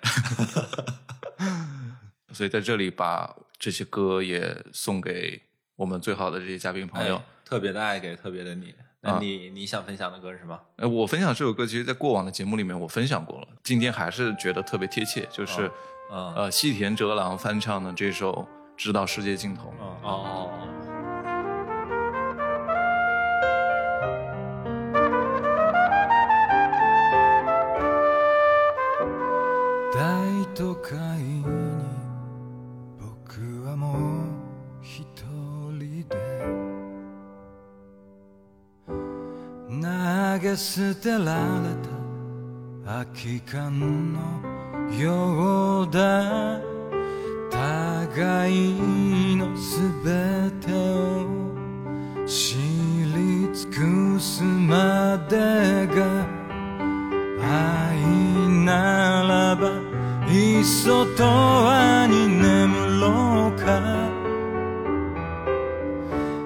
[2.33, 5.43] 所以在这里把这些歌也送给
[5.77, 7.17] 我们最好的这些嘉宾朋友。
[7.17, 8.75] 哎特别的爱给特别的你。
[9.03, 10.59] 那啊你、你想分享的歌是什么？
[10.77, 15.71] 呃，我分享这首歌，其实在过往的节目里面我分享过了，今天还是觉得特别贴切，就是、
[16.11, 18.33] 嗯呃细田哲郎翻唱的这首
[18.82, 19.64] 《直到世界尽头》。
[19.72, 20.68] 哦哦哦，
[29.94, 30.00] 大
[30.54, 31.44] 都会に
[33.00, 34.00] 僕はもう
[34.82, 35.04] 一
[35.72, 36.16] 人で
[39.70, 41.24] 投げ捨てられ
[41.82, 41.90] た
[42.86, 44.20] 空き缶の
[44.96, 46.71] ようだ
[47.63, 53.71] 互いの全てを知り尽
[54.17, 55.37] くすまで
[55.87, 56.27] が
[57.41, 58.03] 愛
[58.65, 59.71] ならば
[60.29, 61.23] いっそ永
[62.05, 63.71] 遠に眠ろうか。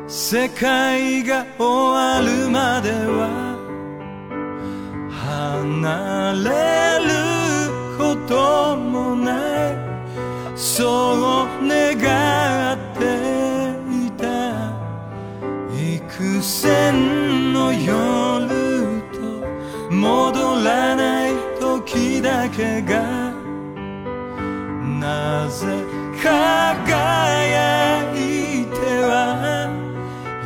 [0.06, 1.64] 世界が終
[1.94, 3.56] わるまでは
[5.10, 6.50] 離れ
[7.04, 7.10] る
[7.96, 9.55] こともない。
[10.76, 13.00] そう願って
[13.88, 14.76] いた
[15.74, 23.32] 幾千の夜と戻らない時だけが
[25.00, 25.82] なぜ
[26.22, 29.70] 輝いては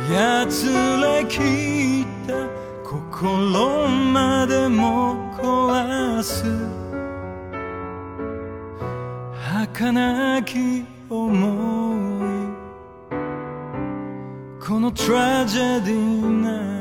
[0.09, 2.47] やつらきった
[2.89, 6.70] 心までも壊す。
[9.81, 12.51] 儚き思い。
[14.63, 16.80] このトラジェディな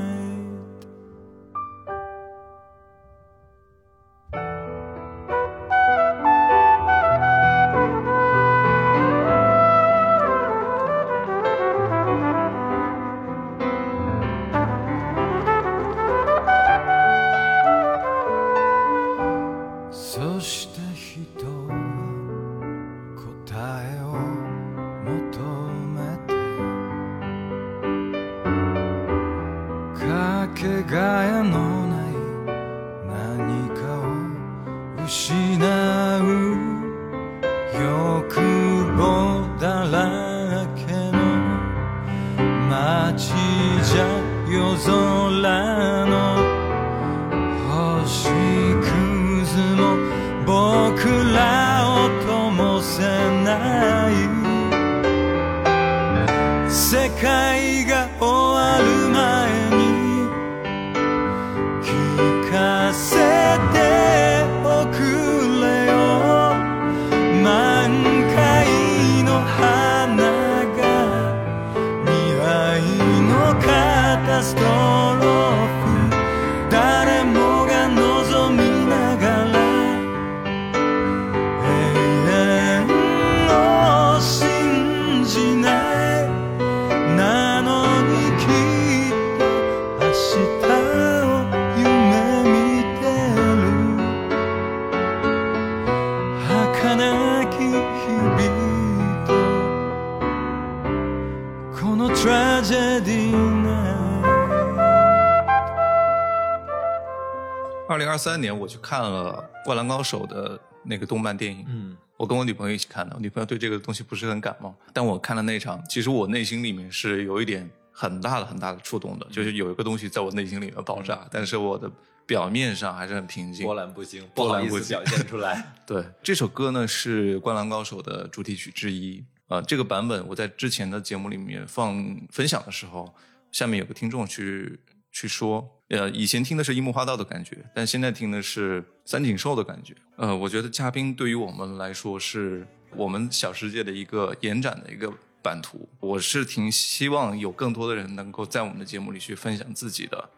[108.91, 121.89] 看了《灌篮高手》的那个动漫电影，嗯，我跟我女朋友一起看的，我女朋友对这个东西不是很感冒，但我看了那场，其实我内心里面是有一点很大的很大的触动的，就是有一个东西在我内心里面爆炸，但是我的
[122.27, 123.65] 表面上还是很平静。
[123.65, 125.73] 波澜不惊，不波澜不表现出来。
[125.87, 129.25] 对，这首歌呢是《灌篮高手》的主题曲之一。
[129.47, 131.95] 呃，这个版本我在之前的节目里面放
[132.31, 133.15] 分享的时候，
[133.53, 134.81] 下面有个听众去
[135.13, 139.95] 去说，呃，以前听的是樱木花道的感觉，但现在听的是三井寿的感觉。
[140.17, 145.13] 呃，我觉得嘉宾对于我们来说是我们小世界的一个延展的一个
[145.43, 145.89] 版图。
[145.99, 150.31] 我是挺希望有更多的人能够在我们的节目里去分享自己的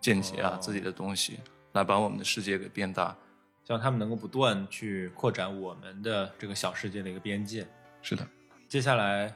[0.00, 1.40] 见解啊，哦自己的东西，
[1.72, 3.16] 来把我们的世界给变大。
[3.64, 7.66] 希望他们能够不断去扩展我们的这个小世界的一个边界。
[8.00, 8.24] 是的。
[8.68, 9.32] 接下来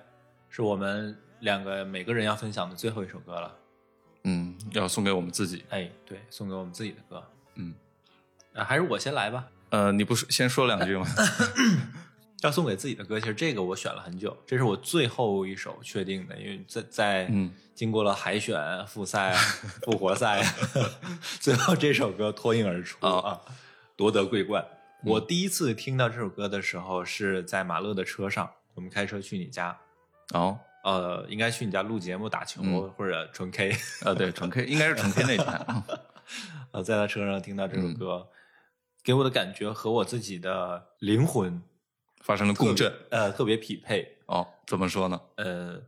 [0.48, 3.52] 是我们两个每个人要分享的最后一首歌了。
[4.24, 5.64] 嗯，要送给我们自己。
[5.70, 7.22] 哎，对，送给我们自己的歌。
[7.54, 7.74] 嗯，
[8.54, 9.46] 啊，还是我先来吧。
[9.70, 11.06] 呃，你不是先说两句吗？
[12.42, 19.32] 要送给自己的歌，其实这个我选了很久，这是我最后一首确定的，因为在在嗯经过了海选、复赛、
[19.82, 20.42] 复活赛，
[21.40, 23.40] 最后这首歌脱颖而出啊啊，
[23.96, 24.62] 夺得桂冠。
[25.04, 29.78] 我第一次听到这首歌的时候是在马乐的车上，我们开车去你家，
[30.34, 33.74] 哦，呃，应该去你家录节目、打球、嗯或者纯 K，
[34.04, 35.66] 呃，对，纯 K 应该是纯 K 那台。
[36.72, 38.28] 呃，在他车上听到这首嗯歌，
[39.02, 41.62] 给我的感觉和我自己的灵魂
[42.20, 42.92] 发生了共振。
[43.10, 44.18] 呃，特别匹配。
[44.26, 45.18] 哦，怎么说呢？
[45.36, 45.80] 呃，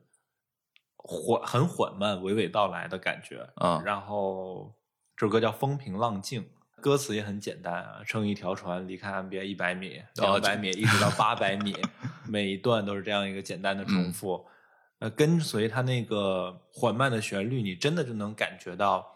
[0.96, 4.74] 缓很缓慢、娓娓道来的感觉啊然后
[5.14, 6.42] 这首歌叫《风平浪静》，
[6.80, 11.76] 歌词也很简单啊，乘一条船离开岸边一百米、哦两百米，一直到八百米，
[12.26, 14.46] 每一段都是这样一个简单的重复。
[14.98, 19.06] 呃，跟随它那个缓慢的旋律，你真的就能感觉到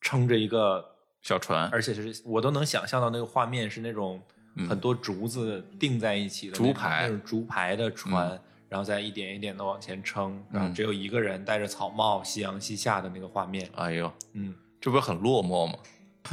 [0.00, 0.84] 撑着一个
[1.20, 4.22] 小船，而且是我都能想象到那个画面是那种
[4.68, 13.68] 很多竹子钉在一起的竹排那种竹排的船，然后再一点一点的往前撑，然后嗯只有一个人戴着草帽，夕阳西下的那个画面。
[13.74, 15.74] 哎呦，嗯，这不是很落寞吗？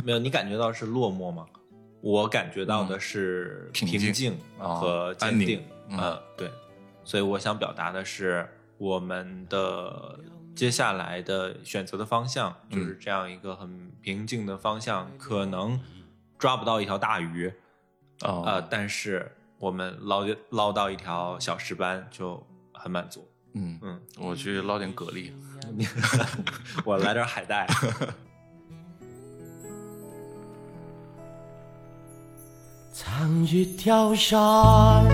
[0.03, 1.45] 没有，你感觉到是落寞吗？
[1.99, 5.63] 我感觉到的是平静和坚定。
[5.89, 6.51] 嗯呃对，
[7.03, 8.47] 所以我想表达的是
[8.77, 10.19] 我们的
[10.55, 15.79] 接下来的选择的方向就是这样一个很平静的方向，可能
[16.37, 17.51] 抓不到一条大鱼，
[18.21, 23.27] 哦，呃，但是我们捞捞到一条小石斑就很满足。
[23.53, 25.31] 嗯嗯，我去捞点蛤蜊。
[26.85, 27.67] 我来点海带。
[32.93, 35.05] 长一条山，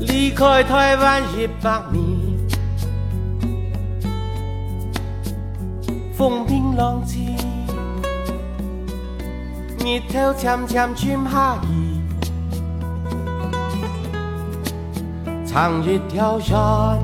[0.00, 2.36] 离开台湾一百米，
[6.14, 7.36] 风平浪静，
[9.84, 12.00] 日头渐渐轉下移。
[15.44, 16.98] 長一條山，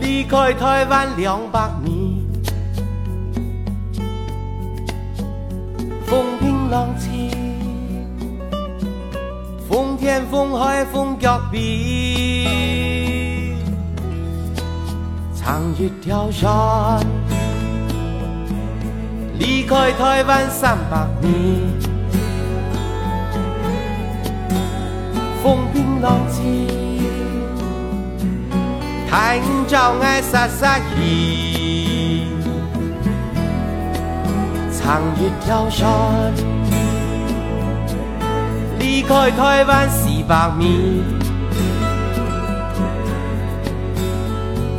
[0.00, 2.26] 離開台湾两百米。
[6.06, 7.11] 风平浪静，
[10.12, 12.46] 天风海风脚壁，
[15.34, 17.00] 长一条山，
[19.38, 21.62] 离开台湾三百米。
[25.42, 26.68] 风平浪静，
[29.08, 32.26] 太陽照愛灑灑氣。
[34.78, 35.88] 长一条山，
[39.02, 41.02] 离开台湾四百米，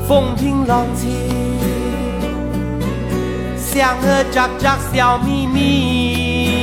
[0.07, 1.11] 风平浪静，
[3.57, 6.53] 像个喳喳小秘密。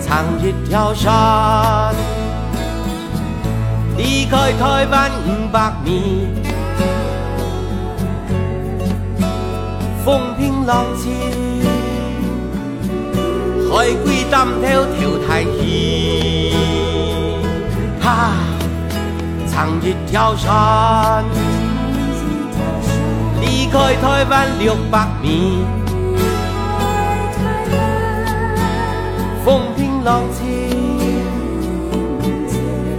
[0.00, 1.94] 长一条山，
[3.98, 6.28] 离开台湾五百米。
[10.02, 11.12] 风平浪静，
[13.70, 14.66] 海龜擔挑
[14.96, 15.56] 跳太遠，
[18.00, 18.06] 哈！
[19.52, 21.24] 長长一条山，
[23.40, 25.64] 离开台湾六百米，
[29.44, 30.44] 风平浪静，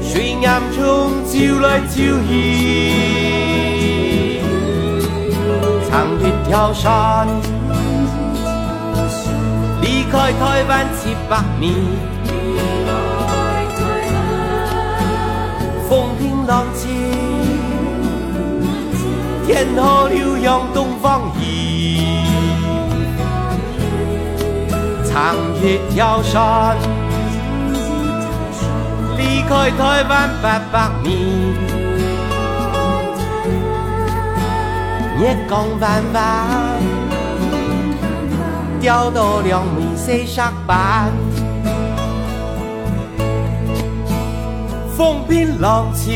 [0.03, 1.95] 水岩中照来照
[2.28, 2.30] 去，
[5.89, 7.28] 長一條山，
[10.10, 11.72] 離開台湾七百米，
[15.88, 16.89] 风平浪静，
[19.45, 22.24] 天河流向東方移。
[25.05, 26.76] 長一條山，
[29.16, 31.53] 離開台灣八百米，
[35.20, 36.18] 月光彎彎，
[38.82, 41.07] 钓到两米三十八。
[44.95, 46.11] 风平浪静，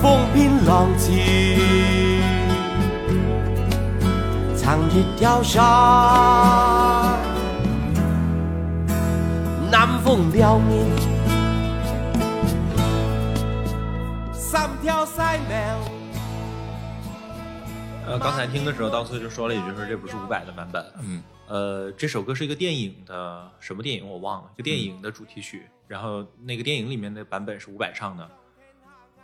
[0.00, 1.18] 风平浪静，
[4.56, 5.62] 唱一条线，
[9.70, 10.86] 南风撩面，
[14.32, 15.99] 三条赛苗。
[18.10, 20.84] 呃，刚才听的时候，刀崔就说了一句，说这不是伍佰的版本。
[21.00, 25.68] 嗯，呃，这首歌是一个电影的什么电影我忘了，一个电影的主题曲。
[25.86, 28.28] 然后那个电影里面的版本是伍佰唱的。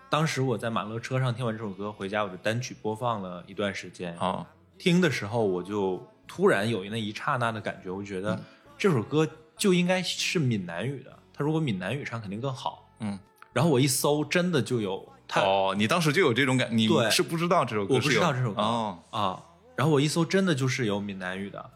[0.09, 4.17] 当时我在马勒车上听完这首歌，回家我就单曲播放了一段时间。
[4.19, 4.47] 哦，
[4.79, 8.41] 听的时候，我就突然有那一刹那的感觉，我就觉得
[8.79, 11.13] 这首歌就应该是闽南语的。
[11.35, 12.89] 他如果闽南语唱肯定更好。
[13.01, 13.19] 嗯，
[13.53, 17.11] 然后我一搜，真的就有他哦，你当时就有这种感，你对。
[17.11, 18.61] 是不知道这首歌我不，知道这首歌。
[18.61, 19.43] 哦，啊。
[19.77, 21.71] 然后我一搜，真的就是有闽南语的，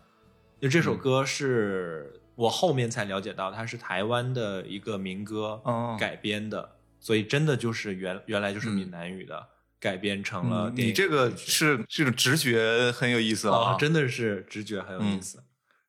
[0.61, 5.97] 因为这首歌是我后面才了解到，它是台湾的一个民歌哦。
[6.01, 9.49] 改编的，所以真的就是原原来就是闽南语的，
[9.79, 10.93] 改编成了电影。
[10.93, 15.43] 嗯你这个是这种直觉很有意思啊，啊，真的是直觉很有意思。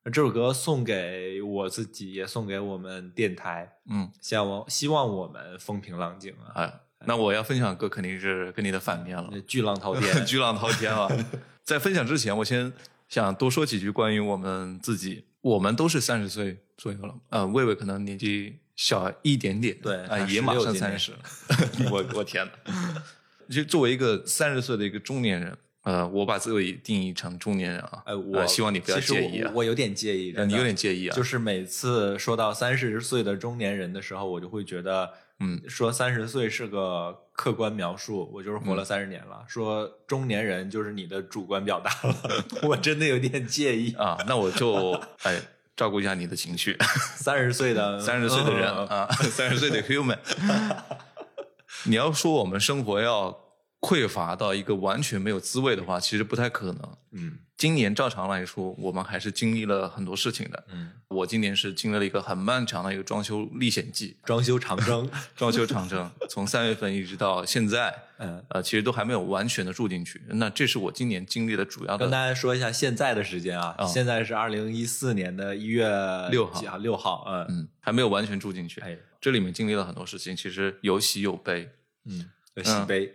[0.04, 10.12] 那这首歌送给我自己，也送给我们电台，嗯，希望希望我们风平浪静啊，哎，那我要分享的歌肯定是跟你的反面了，巨浪滔天。
[10.26, 11.08] 巨浪滔天啊！
[11.62, 12.72] 在分享之前，我先
[13.08, 15.24] 想多说几句关于我们自己。
[15.42, 21.18] 我们都是三十岁左右了，呃，魏魏可能年纪小一点点，啊、对他也马16今年上三十了。
[21.90, 23.02] 我我天哪！
[23.50, 35.10] 就作为一个三十岁的一个中年人，呃，我把自己定义成中年人啊，哎，我、呃希望你不要介意啊我，我有点介意，呃你有点介意啊，就是每次说到三十岁的中年人的时候，我就会觉得，
[35.42, 42.16] 嗯，说三十岁是个客观描述，我就是嗯活了三十年了；说中年人就是你的主观表达了，
[42.62, 43.92] 我真的有点介意。
[43.94, 44.92] 啊，那我就
[45.24, 45.40] 哎
[45.74, 46.76] 照顾一下你的情绪。
[47.16, 50.18] 三十岁的三十岁的人嗯啊，三十岁的 human，
[51.84, 53.36] 你要说我们生活要
[53.80, 56.96] 匮乏到一个完全没有滋味的话，其实不太可能。
[57.12, 60.64] 嗯今年照常来说，我们还是经历了很多事情的。
[60.72, 70.20] 嗯，我今年是经历了一个很漫长的一个装修历险记，装修长征， 装修长征，从三月份一直到现在， 嗯，呃，其实都还没有完全的住进去。
[70.28, 72.26] 那这是我今年经历的主要跟大。
[72.26, 75.86] 家说一下现在的时间啊，哦现在是二零一四年的一月
[76.30, 76.76] 六号几号？
[76.78, 78.80] 六号，嗯嗯，还没有完全住进去。
[78.80, 81.70] 哎这里面经历了很多事情，其实有喜有悲。
[82.06, 83.14] 嗯， 有喜悲，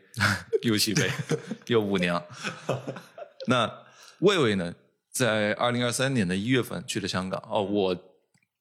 [0.61, 1.11] 有喜悲，
[1.65, 2.23] 有五娘。
[3.47, 3.69] 那
[4.19, 4.73] 魏魏呢，
[5.17, 7.41] 在二零二三年的一月份去的香港。
[7.49, 7.97] 哦，我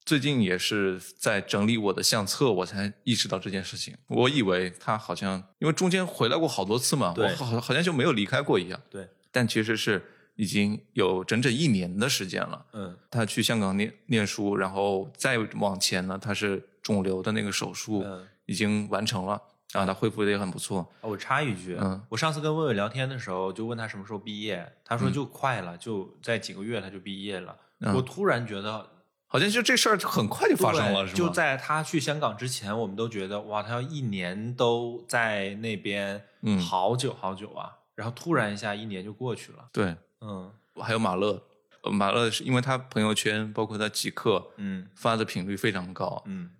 [0.06, 3.94] 最近也是在整理我的相册，我才意识到这件事情。
[4.06, 8.80] 我以为他好像因为中间回来过好多次嘛，我好好像就没有离开过一样。
[8.88, 10.02] 对，但其实是
[10.36, 12.64] 已经有整整一年的时间了。
[12.72, 19.42] 嗯他去香港念念书，然后再往前呢，他是肿瘤的那个手术嗯已经完成了，
[19.76, 20.78] 啊，他恢复的也很不错。
[21.00, 27.56] 哦我插一句，嗯我上次跟魏魏聊天的时候，就问他什么时候毕业，他说嗯就快了，就在几个月他就毕业了。
[27.80, 28.88] 嗯我突然觉得
[29.26, 31.18] 好像就这事儿很快就发生了，是吗？
[31.18, 37.70] 就在他去香港之前，我们都觉得哇，他要一年都在那边，嗯好久好久啊。
[37.94, 39.68] 然后突然一下，一年就过去了。
[39.72, 40.50] 对，嗯
[40.80, 41.42] 还有马乐，
[41.82, 46.50] 呃马乐是因为他朋友圈包括他极客嗯发的频率非常高，嗯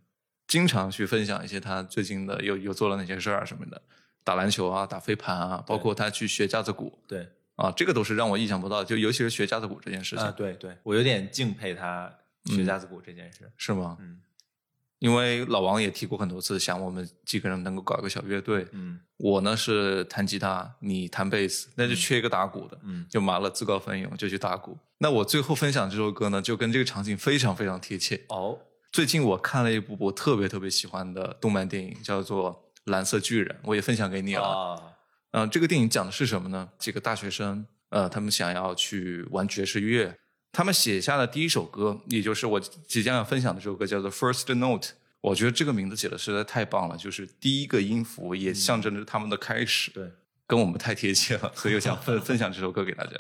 [0.57, 3.83] 经常去分享一些他最近的又又做了哪些事儿啊什么的，
[4.25, 12.11] 打篮球啊，打飞盘啊，包括他去学架子鼓对啊，这个都是让我意想不到的，就尤其是学架子鼓这件事情，啊，对对，我有点敬佩他
[12.47, 13.53] 学架子鼓这件事。
[13.59, 13.99] 是吗？
[14.01, 14.23] 嗯
[14.99, 18.67] 因为老王也提过很多次，想我们几个人能够搞一个小乐队。
[18.73, 22.81] 嗯我呢是弹吉他，你弹贝斯，那就缺一个打鼓的。
[22.83, 24.79] 嗯就麻了自告奋勇就去打鼓。
[24.97, 28.25] 那我最后分享这首歌呢，就跟这个场景非常非常贴切。
[28.31, 28.59] 哦
[28.97, 32.51] 最近我看了一部我特别特别喜欢的动漫电影，叫做
[32.91, 34.43] 《蓝色巨人》，我也分享给你了。
[34.43, 34.83] 啊，
[35.33, 36.71] 嗯、这个电影讲的是什么呢？
[36.79, 40.17] 几个大学生，呃，他们想要去玩爵士乐，
[40.51, 44.89] 他们写下的第一首歌，也就是我即将要分享的这首歌，叫做《First Note》。
[45.21, 49.91] 我觉得这个名字写的实在太棒了，就是第一个音符，也象征着他们的开始。
[49.91, 50.11] 对，
[50.47, 53.11] 跟我们太贴切了，所以我想分分享这首歌给大家。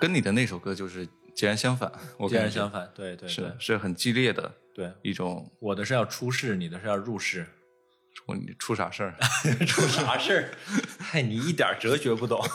[0.00, 5.50] 跟你的那首歌就是截然相反，我截然相反，对对是对是很激烈的对，一种。
[5.60, 7.46] 我的是要出世，你的是要入世，
[8.26, 9.14] 我你出啥事儿？
[9.66, 10.50] 出啥事儿？
[10.98, 12.42] 嗨，你一点哲学不懂。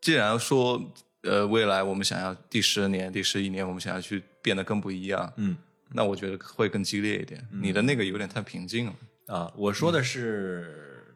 [0.00, 5.56] 既然说呃未来我们想要第十年、第十一年，我们想要去变得更不一样，嗯
[5.94, 7.46] 那我觉得会更激烈一点。
[7.50, 8.94] 你的那个有点太平静了。
[9.26, 11.14] 啊，我说的是，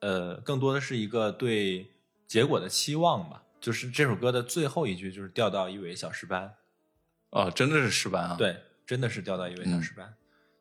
[0.00, 1.86] 呃，更多的是一个对
[2.32, 3.42] 结果的期望吧。
[3.60, 6.54] 就是这首歌的最后一句，就是调到一尾小石斑。
[7.28, 8.56] 哦，真的是石斑啊！，对，
[8.86, 10.14] 真的是调到一尾小石斑，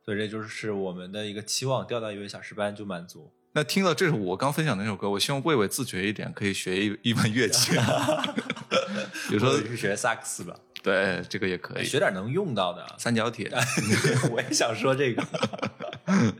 [0.03, 3.34] 所以这就是我们的一个期望，调到一尾小石斑就满足。
[3.53, 7.72] 那听到这首我刚分享的那首歌，我希望魏伟自觉一点，可以学一一门乐器，
[9.30, 11.86] 比如说是学萨克斯吧，对这个也可以。
[11.86, 12.86] 学点能用到的。
[12.97, 13.51] 三角铁，
[14.32, 15.24] 我也想说这个。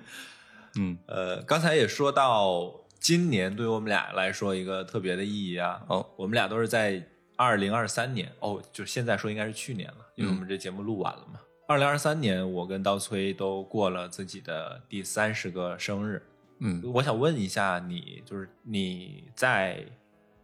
[0.77, 5.84] 嗯，呃，刚才也说到，今年对我们俩来说一个特别的意义啊。
[5.88, 7.04] 哦，我们俩都是在
[7.36, 11.39] 二零二三年，哦，就现在说应该是去年了，因为嗯我们这节目录完了嘛。
[11.68, 16.22] 二零二三年，我跟刀崔都过了自己的第三十个生日。
[16.60, 19.84] 嗯，我想问一下你，就是你在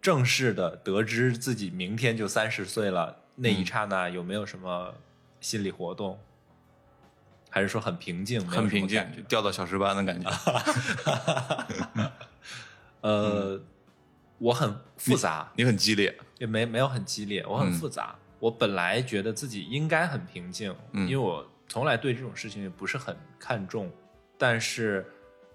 [0.01, 4.95] 正式的得知自己明天就三十岁了那嗯一刹那，有没有什么
[5.39, 6.18] 心理活动？
[7.49, 8.41] 还是说很平静？
[8.47, 10.28] 很平静什么感觉，掉到小石班的感觉。
[13.08, 13.62] 呃，
[14.38, 17.74] 我很复杂，你很激烈，也没没有很激烈，我很嗯。
[17.74, 18.16] 复杂。
[18.39, 21.08] 我本来觉得自己应该很平静，嗯。
[21.08, 23.89] 因为我从来对这种事情也不是很看重。
[24.38, 25.05] 但是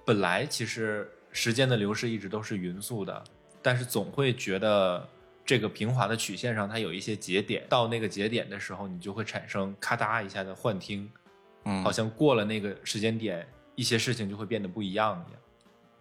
[0.04, 3.22] 本来其实时间的流逝一直都是匀速的，
[3.60, 5.06] 但是总会觉得
[5.44, 11.08] 这个平滑的曲线上它有一些节点，到那个节点的时候，你就会产生咔嗒一下的幻听，
[11.64, 13.46] 嗯，好像过了那个时间点，
[13.76, 15.40] 一些事情就会变得不一样一样。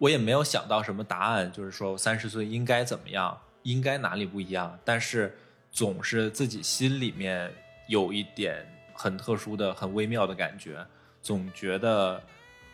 [0.02, 5.32] 我也没有想到什么答案，就是说三十岁应该怎么样，应该哪里不一样，但是
[5.70, 7.48] 总是自己心里面
[7.86, 10.84] 有一点很特殊的、很微妙的感觉，
[11.20, 12.20] 总觉得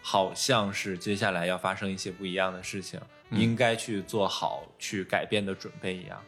[0.01, 2.99] 好像是接下来要发生一些不一样的事情，
[3.33, 6.19] 应该去做好去改变的准备一样。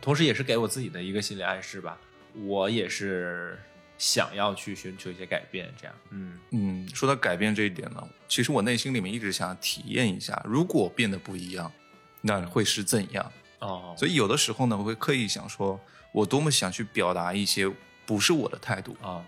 [0.00, 1.96] 同时，也是给我自己的一个心理暗示吧。
[2.44, 3.56] 我也是
[3.98, 6.38] 想要去寻求一些改变，这样，嗯。
[6.50, 11.70] 嗯，说到改变这一点呢，其实我内心里面一直想体验一下，如果变得不一样，
[12.20, 13.32] 那会是怎样？
[13.60, 15.78] 哦，所以有的时候呢，我会刻意想说，
[16.12, 17.70] 我多么想去表达一些
[18.04, 19.24] 不是我的态度，啊，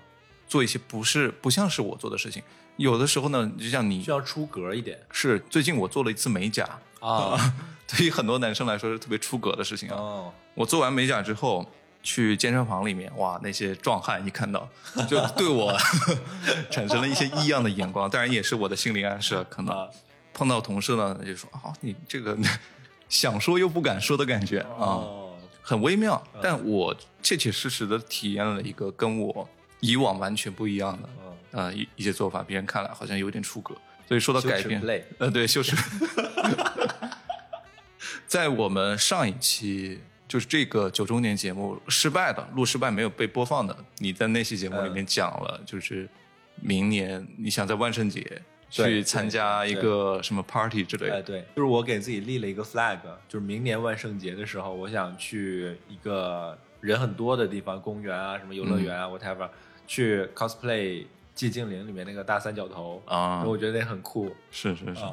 [0.49, 2.43] 做一些不是不像是我做的事情。
[2.77, 4.99] 有的时候呢，就像你需要出格一点。
[5.13, 7.55] 是最近我做了一次美甲，啊，
[7.87, 9.97] 对于很多男生来说是特别出格的事情啊。
[9.97, 11.65] 哦，我做完美甲之后，
[12.05, 14.69] 去健身房里面，哇，那些壮汉一看到，
[15.11, 15.77] 就对我
[16.71, 18.09] 产生了一些异样的眼光。
[18.09, 19.89] 当然也是我的心理暗示，可能啊
[20.33, 22.37] 碰到同事呢，就说啊，你这个
[23.09, 25.33] 想说又不敢说的感觉啊，哦，
[25.63, 26.23] 很微妙。
[26.43, 29.49] 但我切切实实的体验了一个跟我
[29.81, 33.75] 以往完全不一样的嗯呃一一些做法，别人看来好像有点出格。
[34.07, 34.83] 所以说到改变
[35.19, 35.75] 呃，对，就是。
[38.27, 40.01] 在我们上一期
[40.35, 46.09] 就是这个九周年节目失败的录失败没有被播放的，你在那期节目里面讲了，就是
[46.57, 59.49] 明年你想在万圣节去参加一个什么 party 之类哎，的，对，就是我给自己立了一个 flag，就是明年万圣节的时候，我想去一个人很多的地方，公园啊，什么游乐园啊、whatever，
[59.87, 61.07] 去 cosplay
[61.37, 63.45] 寂静岭里面那个大三角头啊。
[63.45, 64.35] 我觉得那很酷。
[64.51, 65.13] 是是是，啊。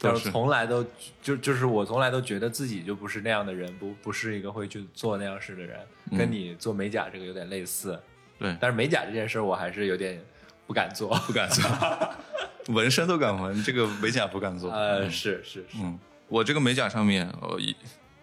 [0.00, 0.30] 都但是。
[0.30, 0.84] 从来都
[1.22, 5.78] 就就是我从来都觉得自己就不是那样的人，不不是一个会去做那样事的人，
[6.18, 8.00] 跟你做美甲这个有点类似。
[8.38, 10.20] 对，但是美甲这件事儿我还是有点
[10.66, 11.62] 不敢做，不敢做，
[12.74, 14.72] 纹身都敢纹，这个美甲不敢做。
[14.72, 15.10] 呃，嗯。
[15.10, 15.98] 是是是，嗯，
[16.28, 17.76] 我这个美甲上面我一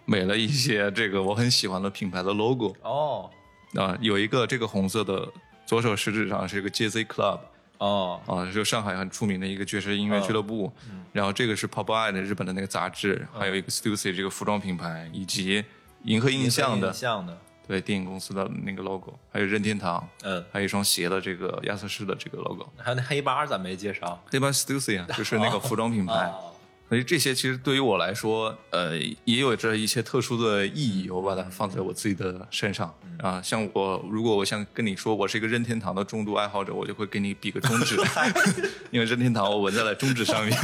[0.04, 3.30] 美了一些这个我很喜欢的品牌的 logo 哦。
[3.74, 5.28] 啊、有一个这个红色的
[5.66, 7.38] 左手食指上是一个 JZ Club
[7.78, 8.20] 哦。
[8.26, 10.72] 啊，就上海很出名的一个爵士音乐俱乐部。
[11.12, 15.64] 然后这个是 Pop Eye 的日本的那个杂志，还有一个 Stussy 这个服装品牌，以及
[16.04, 22.68] 银河印象的印象的，对电影公司的那个 logo，还有任天堂，嗯，还有一双鞋的这个亚瑟士的这个 logo。
[22.76, 26.12] 还有那黑八咱没介绍，黑八 Stussy 啊，就是那个服装品牌。
[26.28, 26.47] 哦
[26.88, 33.42] 所以这些其实对于我来说，呃，也有着一些特殊的意义，我把它放在我自己的身上啊。
[33.42, 37.96] 像我，如果我想跟你说我是一个任天堂的重度爱好者，我就会给你比个中指，
[38.90, 40.56] 因为任天堂我纹在了中指上面。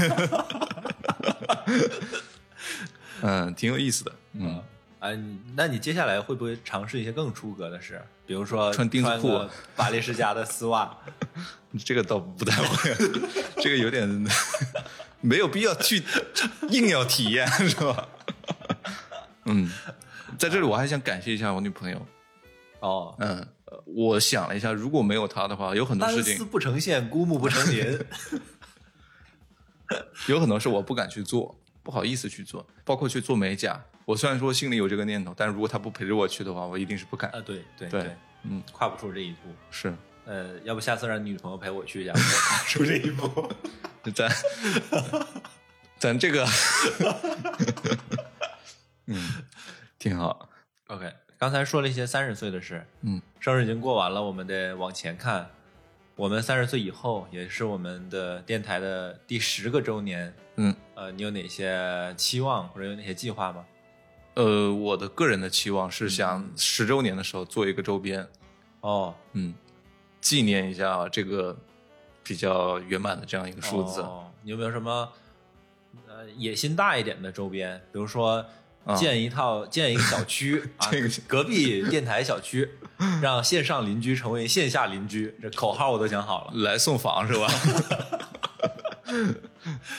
[3.21, 4.13] 嗯，挺有意思的。
[4.33, 4.63] 嗯，
[5.01, 5.11] 啊，
[5.55, 8.01] 那你接下来会不会尝试一些更出格的事？
[8.27, 10.97] 比如说穿钉子裤个巴黎世家的丝袜，
[11.85, 12.95] 这个倒不太会，
[13.61, 14.27] 这个有点
[15.25, 16.03] 没有必要去
[16.69, 18.09] 硬要体验，是吧？
[19.47, 19.71] 嗯，
[20.39, 22.07] 在这里我还想感谢一下我女朋友。
[22.81, 27.99] 哦，嗯，呃我想了一下，如果没有她的话，有很多事情，丝不成线，孤木不成林。
[30.29, 33.83] 有很多事我不敢去做，不好意思去做，包括去做美甲。
[34.05, 37.31] 我虽然说心里有这个念头，但是如果她不陪着我去的话，我一定是不敢。
[37.31, 39.49] 啊，对对对嗯，跨不出这一步。
[39.71, 39.95] 是，
[40.25, 42.13] 呃，要不下次让女朋友陪我去一下，
[42.67, 43.49] 出这一步。
[44.15, 44.31] 咱
[45.99, 46.47] 咱这个，
[49.07, 49.45] 嗯，
[49.99, 50.49] 挺好。
[50.89, 55.51] OK，刚才说了一些三十岁的事，嗯，生日已经过完了，我们得往前看。
[56.17, 60.33] 我们三十岁以后，也是我们的电台的第十个周年。
[60.57, 63.65] 嗯，呃，你有哪些期望或者有哪些计划吗？
[64.35, 68.29] 呃，我的个人的期望是想十周年的时候做一个周边，
[68.81, 69.53] 哦，嗯，
[70.25, 71.55] 纪念一下这个
[72.23, 74.01] 比较圆满的这样一个数字。
[74.01, 75.13] 哦，你有没有什么
[76.09, 77.79] 呃野心大一点的周边？
[77.93, 78.43] 比如说
[78.87, 82.71] 啊建一套、建一个小区 啊这个，隔壁电台小区，
[83.21, 86.53] 让线上邻居成为线下邻居，这口号我都想好了。
[86.63, 87.47] 来送房是吧？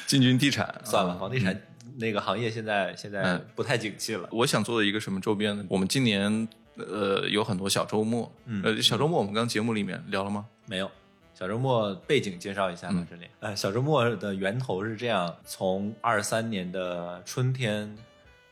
[0.07, 1.61] 进军地产， 算了，啊房地产
[1.97, 4.27] 那个行业现在现在嗯不太景气了。
[4.31, 5.63] 我想做的一个什么周边呢？
[5.69, 6.47] 我们今年
[6.77, 10.45] 呃有很多小周末，嗯呃小周末我们刚节目里面聊了吗？
[10.65, 10.89] 没有。
[11.33, 13.27] 小周末背景介绍一下吧，嗯这里。
[13.41, 17.93] 呃，小周末的源头是这样：从二三年的春天，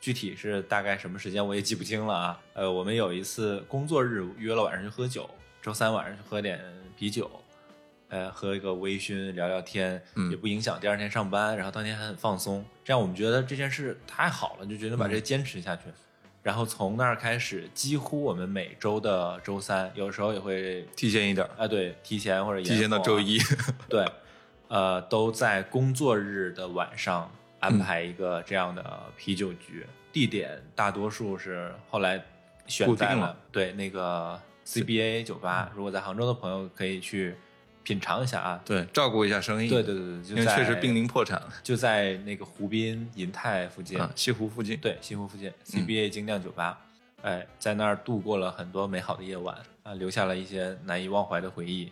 [0.01, 2.41] 具体是大概什么时间我也记不清了啊。
[2.53, 5.29] 呃，我们有一次工作日约了晚上去喝酒，
[5.61, 6.59] 周三晚上去喝点
[6.97, 7.31] 啤酒，
[8.09, 12.65] 呃，喝一个微醺，聊聊天，嗯也不影响第二天上班，然后当天还很放松。
[12.83, 15.83] 这样我们觉得这件事太好了，就决定把这坚持下去。
[16.43, 23.39] 然后从那儿开始，几乎我们每周的周三，有时候也会提前一点，啊，对，提前或者延提前到周一。
[23.87, 24.05] 对，
[24.67, 27.31] 呃，都在工作日的晚上
[27.61, 32.21] 安排一个这样的啤酒局，地点大多数是后来
[32.67, 35.71] 选在了对那个 CBA 酒吧。
[35.73, 37.35] 如果在杭州的朋友可以去
[37.83, 38.61] 品尝一下啊。
[38.65, 39.69] 对，照顾一下生意。
[39.69, 44.77] 对对对对，就因为确实濒临破产了就在那个湖滨银泰附近，啊，西湖附近。
[44.77, 46.79] 对，西湖附近 CBA 精酿酒吧，
[47.21, 49.55] 哎，在那儿度过了很多美好的夜晚。
[49.83, 51.91] 啊，留下了一些难以忘怀的回忆。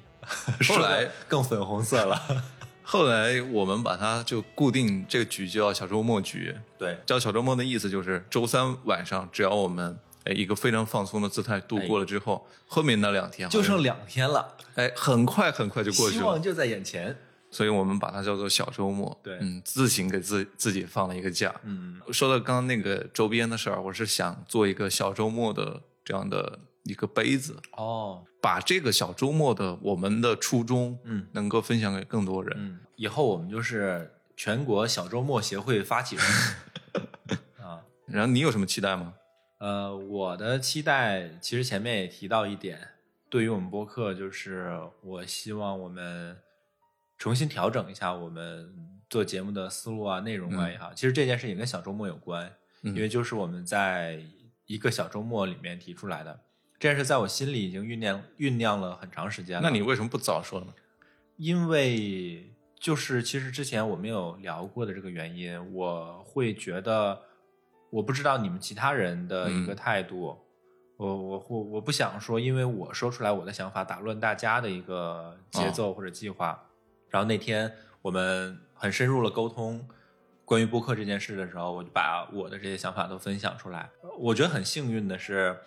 [0.66, 2.18] 后来更粉红色了。
[2.84, 17.18] 后来我们把它就固定这个局叫小周末局，对，叫小周末的意思就是周三晚上，只要我们哎一个非常放松的姿态度过了之后，后面那两天就剩两天了，哎很快很快就过去了希望，就在眼前。
[17.54, 19.20] 所以我们把它叫做小周末。
[19.22, 21.54] 对嗯，自行给自自己放了一个假。
[21.64, 32.56] 嗯，说到刚刚那个周边的事儿，我是想做一个小周末的这样的一个杯子，哦，把这个小周末的我们的初衷，嗯能够分享给更多人。
[32.58, 36.26] 嗯，以后我们就是全国小周末协会发起人
[37.60, 37.82] 啊。
[38.06, 39.14] 然后你有什么期待吗？
[39.62, 42.80] 呃，我的期待其实前面也提到一点，
[43.30, 46.36] 对于我们播客，就是我希望我们
[47.16, 48.74] 重新调整一下我们
[49.07, 50.91] 做节目的思路啊、内容啊也好。
[50.95, 52.51] 其实这件事也跟小周末有关，
[52.82, 54.20] 嗯因为就是我们在
[54.66, 56.39] 一个小周末里面提出来的。
[56.80, 59.62] 这件事在我心里已经酝酿酝酿了很长时间了。
[59.62, 60.74] 那你为什么不早说呢？
[61.38, 67.22] 因为就是其实之前我们有聊过的这个原因，我会觉得
[67.92, 70.36] 我不知道你们其他人的一个嗯态度，
[70.98, 76.60] 我我我我不想说，因为我说出来我的想法打乱大家的一个节奏或者计划。
[77.10, 77.72] 然后那天
[78.02, 79.86] 我们很深入了沟通
[80.46, 83.89] 关于播客这件事的时候，我就把我的这些想法都分享出来。
[84.18, 85.58] 我觉得很幸运的是，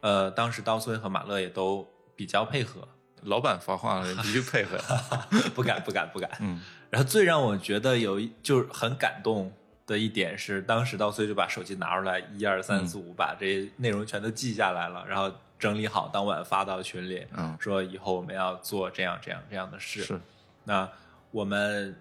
[0.00, 2.86] 呃，当时刀崔和马乐也都比较配合，
[3.22, 4.78] 老板发话了，你必须配合。
[5.54, 6.30] 不敢，不敢，不敢。
[6.40, 6.60] 嗯，
[6.90, 9.52] 然后最让我觉得有一就是很感动
[9.86, 20.02] 的一点是，当时稻穗就把手机拿出来，一二三四五，把这些内容全都记下来了，然后整理好，当晚发到群里，嗯说以后我们要做这样这样这样的事。
[20.02, 20.20] 是，
[20.64, 20.90] 那
[21.30, 21.96] 我们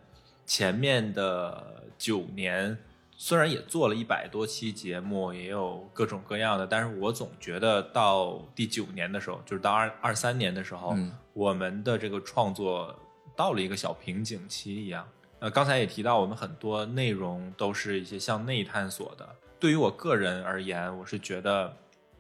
[0.47, 2.75] 前面的九年
[3.15, 12.99] 虽然也做了一百多期节目，也有各种各样的，但是我总觉得到第九年的时候，就是到二二三年的时候，嗯我们的这个创作
[13.36, 15.07] 到了一个小瓶颈期一样。
[15.46, 19.36] 呃，刚才也提到，我们很多内容都是一些向内探索的。
[19.60, 21.78] 对于我个人而言，我是觉得，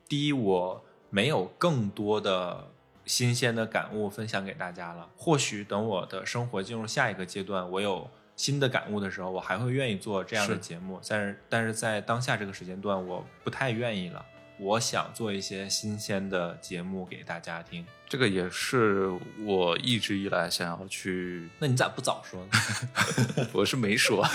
[0.07, 2.67] 第一，我没有更多的
[3.03, 5.09] 新鲜的感悟分享给大家了。
[5.17, 11.01] 或许等我的生活进入下一个阶段，我有新的感悟的时候，我还会愿意做这样的节目。
[11.09, 14.23] 但是，但是在当下这个时间段，我不太愿意了。
[14.57, 17.85] 我想做一些新鲜的节目给大家听。
[18.07, 19.11] 这个也是
[19.43, 23.47] 我一直以来想要去，那你咋不早说呢？
[23.51, 24.25] 我是没说，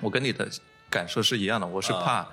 [0.00, 0.48] 我跟你的
[0.90, 2.26] 感受是一样的，我是怕，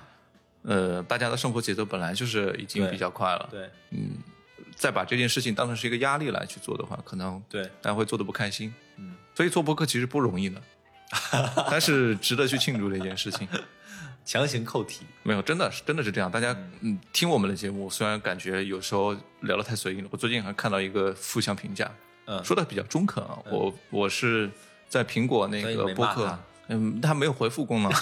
[0.63, 4.17] 呃，大家的生活节奏本来就是已经比较快了，对嗯
[4.76, 8.74] 再把这件事情当成是一个压力来去做的话，可能对，大家会做的不开心。
[8.97, 10.61] 嗯，所以做播客其实不容易的，
[11.71, 13.47] 但是值得去庆祝的一件事情。
[14.26, 15.05] 强行扣题。
[15.24, 16.30] 没有，真的是真的是这样。
[16.32, 21.89] 大家嗯，听我们的节目，虽然感觉有时候聊得太随意了，我最近还看到一个负向评价，
[22.26, 23.38] 嗯说的比较中肯啊。
[23.45, 24.49] 我我是
[24.88, 26.38] 在苹果那个播客
[26.69, 27.91] 嗯，他没有回复功能。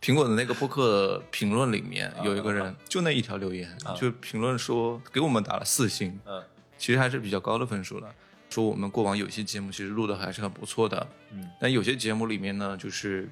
[0.00, 6.42] 苹果的那个播客评论里面有一个人，就那一条留言，就评论说给我们打了四星，嗯
[6.78, 8.10] 其实还是比较高的分数了。
[8.48, 13.28] 说我们过往有些节目其实录的还是很不错的，嗯，但有些节目里面呢，就是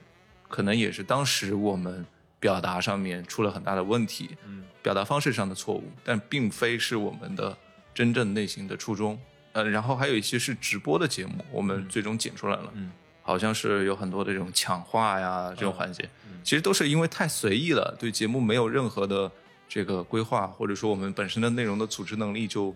[0.49, 2.05] 可能也是当时我们
[2.41, 7.57] 表达上面出了很大的问题，嗯，表达方式上的错误，但并非是我们的
[7.95, 9.19] 真正内心的初衷。
[9.53, 12.91] 呃，然后还有一些是直播的节目，我们最终剪出来了，嗯，
[13.23, 19.31] 好像是有很多的这种抢话呀这种环节，嗯其实都是因为太随意了，对节目没有任何的
[19.69, 22.75] 这个规划，或者说我们本身的内容的组织能力就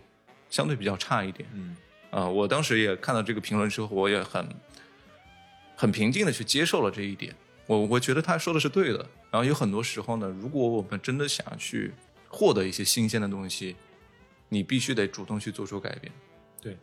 [0.51, 1.49] 相对比较差一点。
[1.55, 1.77] 嗯
[2.11, 4.47] 啊、我当时也看到这个评论之后，我也很
[5.75, 7.35] 很平静的去接受了这一点。
[7.67, 8.99] 我我觉得他说的是对的。
[9.31, 11.93] 然后有很多时候呢，如果我们真的想要去
[12.29, 13.77] 获得一些新鲜的东西，
[14.49, 16.13] 你必须得主动去做出改变。
[16.61, 16.77] 对，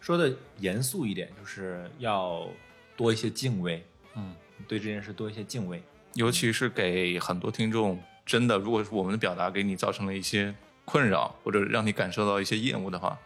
[0.00, 2.48] 说的严肃一点，就是要
[2.96, 3.84] 多一些敬畏，
[4.16, 4.34] 嗯，
[4.66, 5.80] 对这件事多一些敬畏。
[6.14, 10.52] 尤其是给很多听众，真的，如果是我们的表达给你造成了一些
[10.84, 13.16] 困扰，或者让你感受到一些厌恶的话，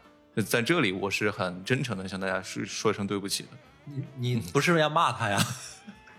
[0.47, 3.49] 在这里我是很真诚的向大家说说一声对不起的。
[3.87, 5.39] 你你不是要骂他呀？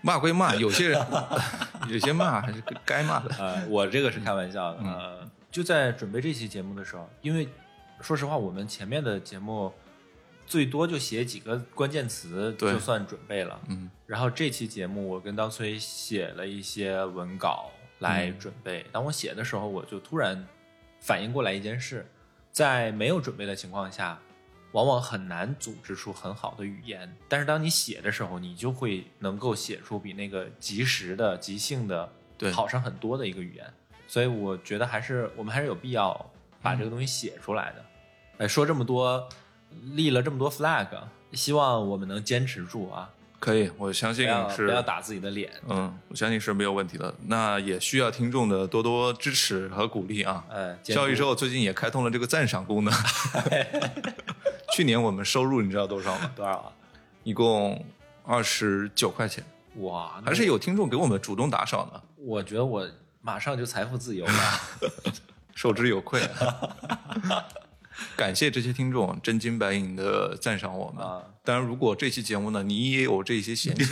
[0.02, 1.06] 骂归骂， 有些人
[1.88, 3.34] 有些骂还是该骂的。
[3.38, 4.80] 呃，我这个是开玩笑的。
[4.82, 7.48] 呃，就在准备这期节目的时候，因为
[8.00, 9.72] 说实话，我们前面的节目
[10.46, 13.60] 最多就写几个关键词就算准备了。
[13.68, 18.86] 嗯，然后这期节目我跟当崔写了一些文稿来嗯准备。
[18.92, 20.46] 当我写的时候，我就突然
[21.00, 22.06] 反应过来一件事，
[22.52, 24.18] 在没有准备的情况下，
[24.72, 27.16] 往往很难组织出很好的语言。
[27.28, 33.72] 但是当你写的时候，你就会能够写出比那个及时的、即兴的对好上很多的一个语言。
[34.06, 36.30] 所以我觉得还是我们还是有必要
[36.62, 37.84] 把这个东西写出来的。
[38.38, 39.28] 哎，说这么多，
[39.94, 40.88] 立了这么多 flag，
[41.32, 43.10] 希望我们能坚持住啊，
[43.40, 45.50] 可以，我相信是不要打自己的脸。
[45.68, 47.14] 嗯，我相信是没有问题的。
[47.26, 50.44] 那也需要听众的多多支持和鼓励啊。
[50.50, 52.92] 哎，监督小宇宙最近也开通了这个赞赏功能。
[54.74, 56.30] 去年我们收入你知道多少吗？
[56.34, 56.72] 多少啊？
[57.22, 57.84] 一共
[58.24, 59.44] 二十九块钱，
[59.76, 62.86] 哇，还是有听众给我们主动打赏的，我觉得我
[63.20, 64.60] 马上就财富自由了。
[65.54, 66.20] 受之有愧。
[68.16, 71.04] 感谢这些听众真金白银的赞赏我们。
[71.04, 73.86] 啊当然，如果这期节目呢，你也有这些闲钱，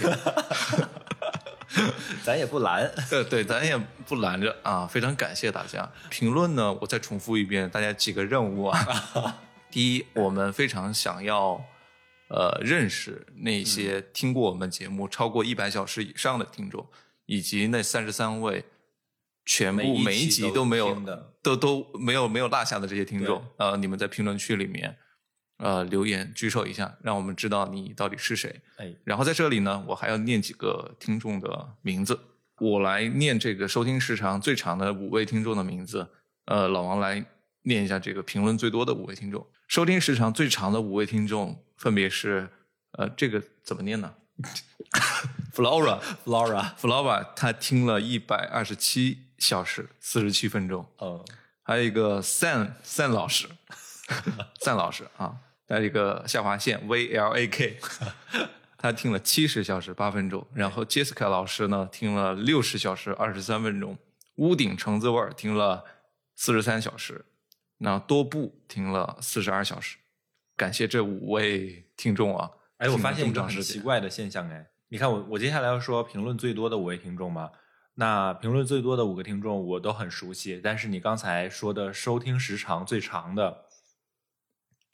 [2.22, 2.92] 咱也不拦。
[3.08, 3.74] 对对，咱也
[4.06, 5.90] 不拦着啊，非常感谢大家。
[6.10, 9.38] 评论呢，我再重复一遍，大家几个任务啊。
[9.70, 11.64] 第一，我们非常想要
[12.28, 16.86] 呃认识那些听过我们节目超过一百小时以上的听众，
[17.24, 18.64] 以及那三十三位
[19.46, 21.02] 全部每一集都都没有
[21.40, 24.94] 都都没有没有落下的这些听众，呃，你们在评论区里面
[25.58, 28.60] 呃留言举手一下，让我们知道你到底是谁。
[28.76, 32.18] 哎，然后在这里呢，我还要念几个听众的名字，
[32.58, 36.08] 我来念这个收听时长最长的五位听众的名字。
[36.46, 37.24] 呃，老王来
[37.62, 39.46] 念一下这个评论最多的五位听众。
[39.68, 42.48] 收听时长最长的五位听众分别是，
[42.92, 44.14] 呃，这个怎么念呢？
[45.52, 50.86] Flora Flora，Flora，他听了一百二十七小时四十七分钟。
[51.00, 51.24] 嗯，
[51.62, 53.48] 还有一个 San San 老师，
[54.60, 55.36] San 老师啊，
[55.68, 57.78] 还有一个下划线 V L A K，
[58.78, 60.46] 他听了七十小时八分钟。
[60.54, 63.96] 然后 Jessica 老师呢，听了六十小时二十三分钟。
[64.36, 65.84] 屋顶橙子味儿听了
[66.34, 67.24] 四十三小时，
[67.78, 69.96] 那多布听了四十二小时。
[70.56, 72.50] 感谢这五位听众啊！
[72.78, 77.50] 哎，我发现一个很奇怪的现象，哎，你看我我接下来要说评论最多的五位听众嘛，
[77.98, 83.64] 那评论最多的五个听众我都很熟悉，但是你刚才说的收听时长最长的，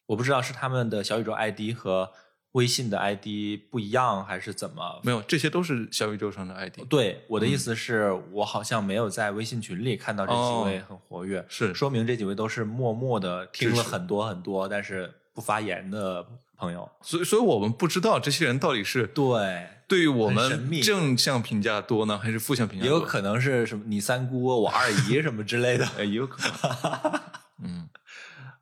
[0.07, 2.13] 我不知道是他们的小宇宙 ID 和
[2.53, 5.01] 微信的 ID 不一样，还是怎么？
[5.03, 6.81] 没有，这些都是小宇宙上的 ID。
[6.89, 16.25] 对，我的意思是、我好像没有在微信群里看到这几位很活跃，是说明这几位都是默默的听了很多很多，但是不发言的
[16.63, 16.89] 朋友。
[17.03, 22.95] 所以，所以我们不知道这些人到底是对，对于我们正向评价多呢，还是负向评价多？
[22.95, 25.85] 也有可能是什么你三姑我二姨什么之类的。
[25.99, 27.21] 哎，也有可能。
[27.65, 27.89] 嗯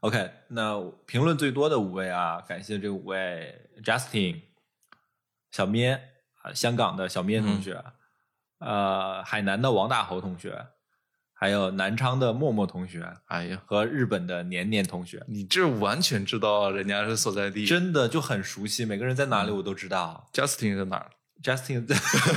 [0.01, 4.41] ，OK，那评论最多的五位啊，感谢这五位：Justin、
[5.51, 6.01] 小咩
[6.43, 7.85] 啊，香港的小咩同学，
[8.59, 10.67] 呃，海南的王大侯同学，
[11.41, 17.65] 还有南昌的默默同学哎呀，和日本的年年同学，你这完全知道人家是所在地。
[17.65, 20.29] 真的就很熟悉，每个人在哪里我都知道。
[20.35, 21.11] Justin 在哪儿
[21.43, 21.87] ？Justin，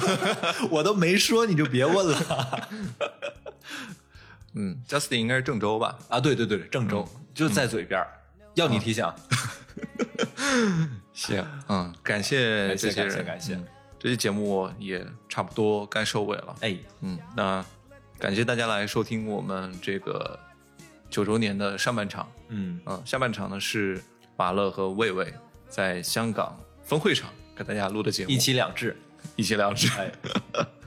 [0.72, 2.70] 我都没说，你就别问了
[4.54, 5.99] 嗯， Justin 应该是郑州吧？
[6.08, 6.22] 啊！
[6.22, 8.08] 对对对，郑州、就在嘴边儿，
[8.54, 9.06] 要你提醒。
[11.12, 13.68] 行，嗯，感谢感谢这些人，感谢感谢嗯
[13.99, 16.56] 这期节目也差不多该收尾了。
[16.62, 17.65] 哎，嗯，那
[18.24, 20.40] 感谢大家来收听我们这个
[21.10, 22.26] 九周年的上半场。
[22.48, 24.02] 嗯，嗯，下半场呢是
[24.38, 25.34] 马乐和魏魏
[25.68, 28.95] 在香港分会场给大家录的节目，一期两制。
[29.36, 29.90] 一期两制。
[29.98, 30.10] 哎，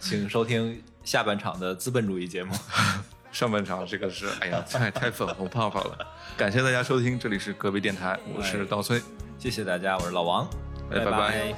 [0.00, 2.54] 请收听下半场的资本主义节目。
[3.30, 5.98] 上半场这个是，哎呀，太太粉红泡泡了。
[6.38, 8.98] 感谢大家收听，这里是隔壁电台，我是稻崔，
[9.38, 10.48] 谢谢大家，我是老王，
[10.90, 11.52] 哎拜拜拜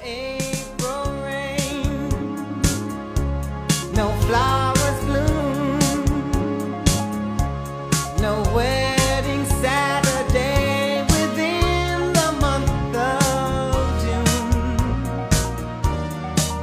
[3.94, 5.27] April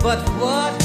[0.06, 0.85] But what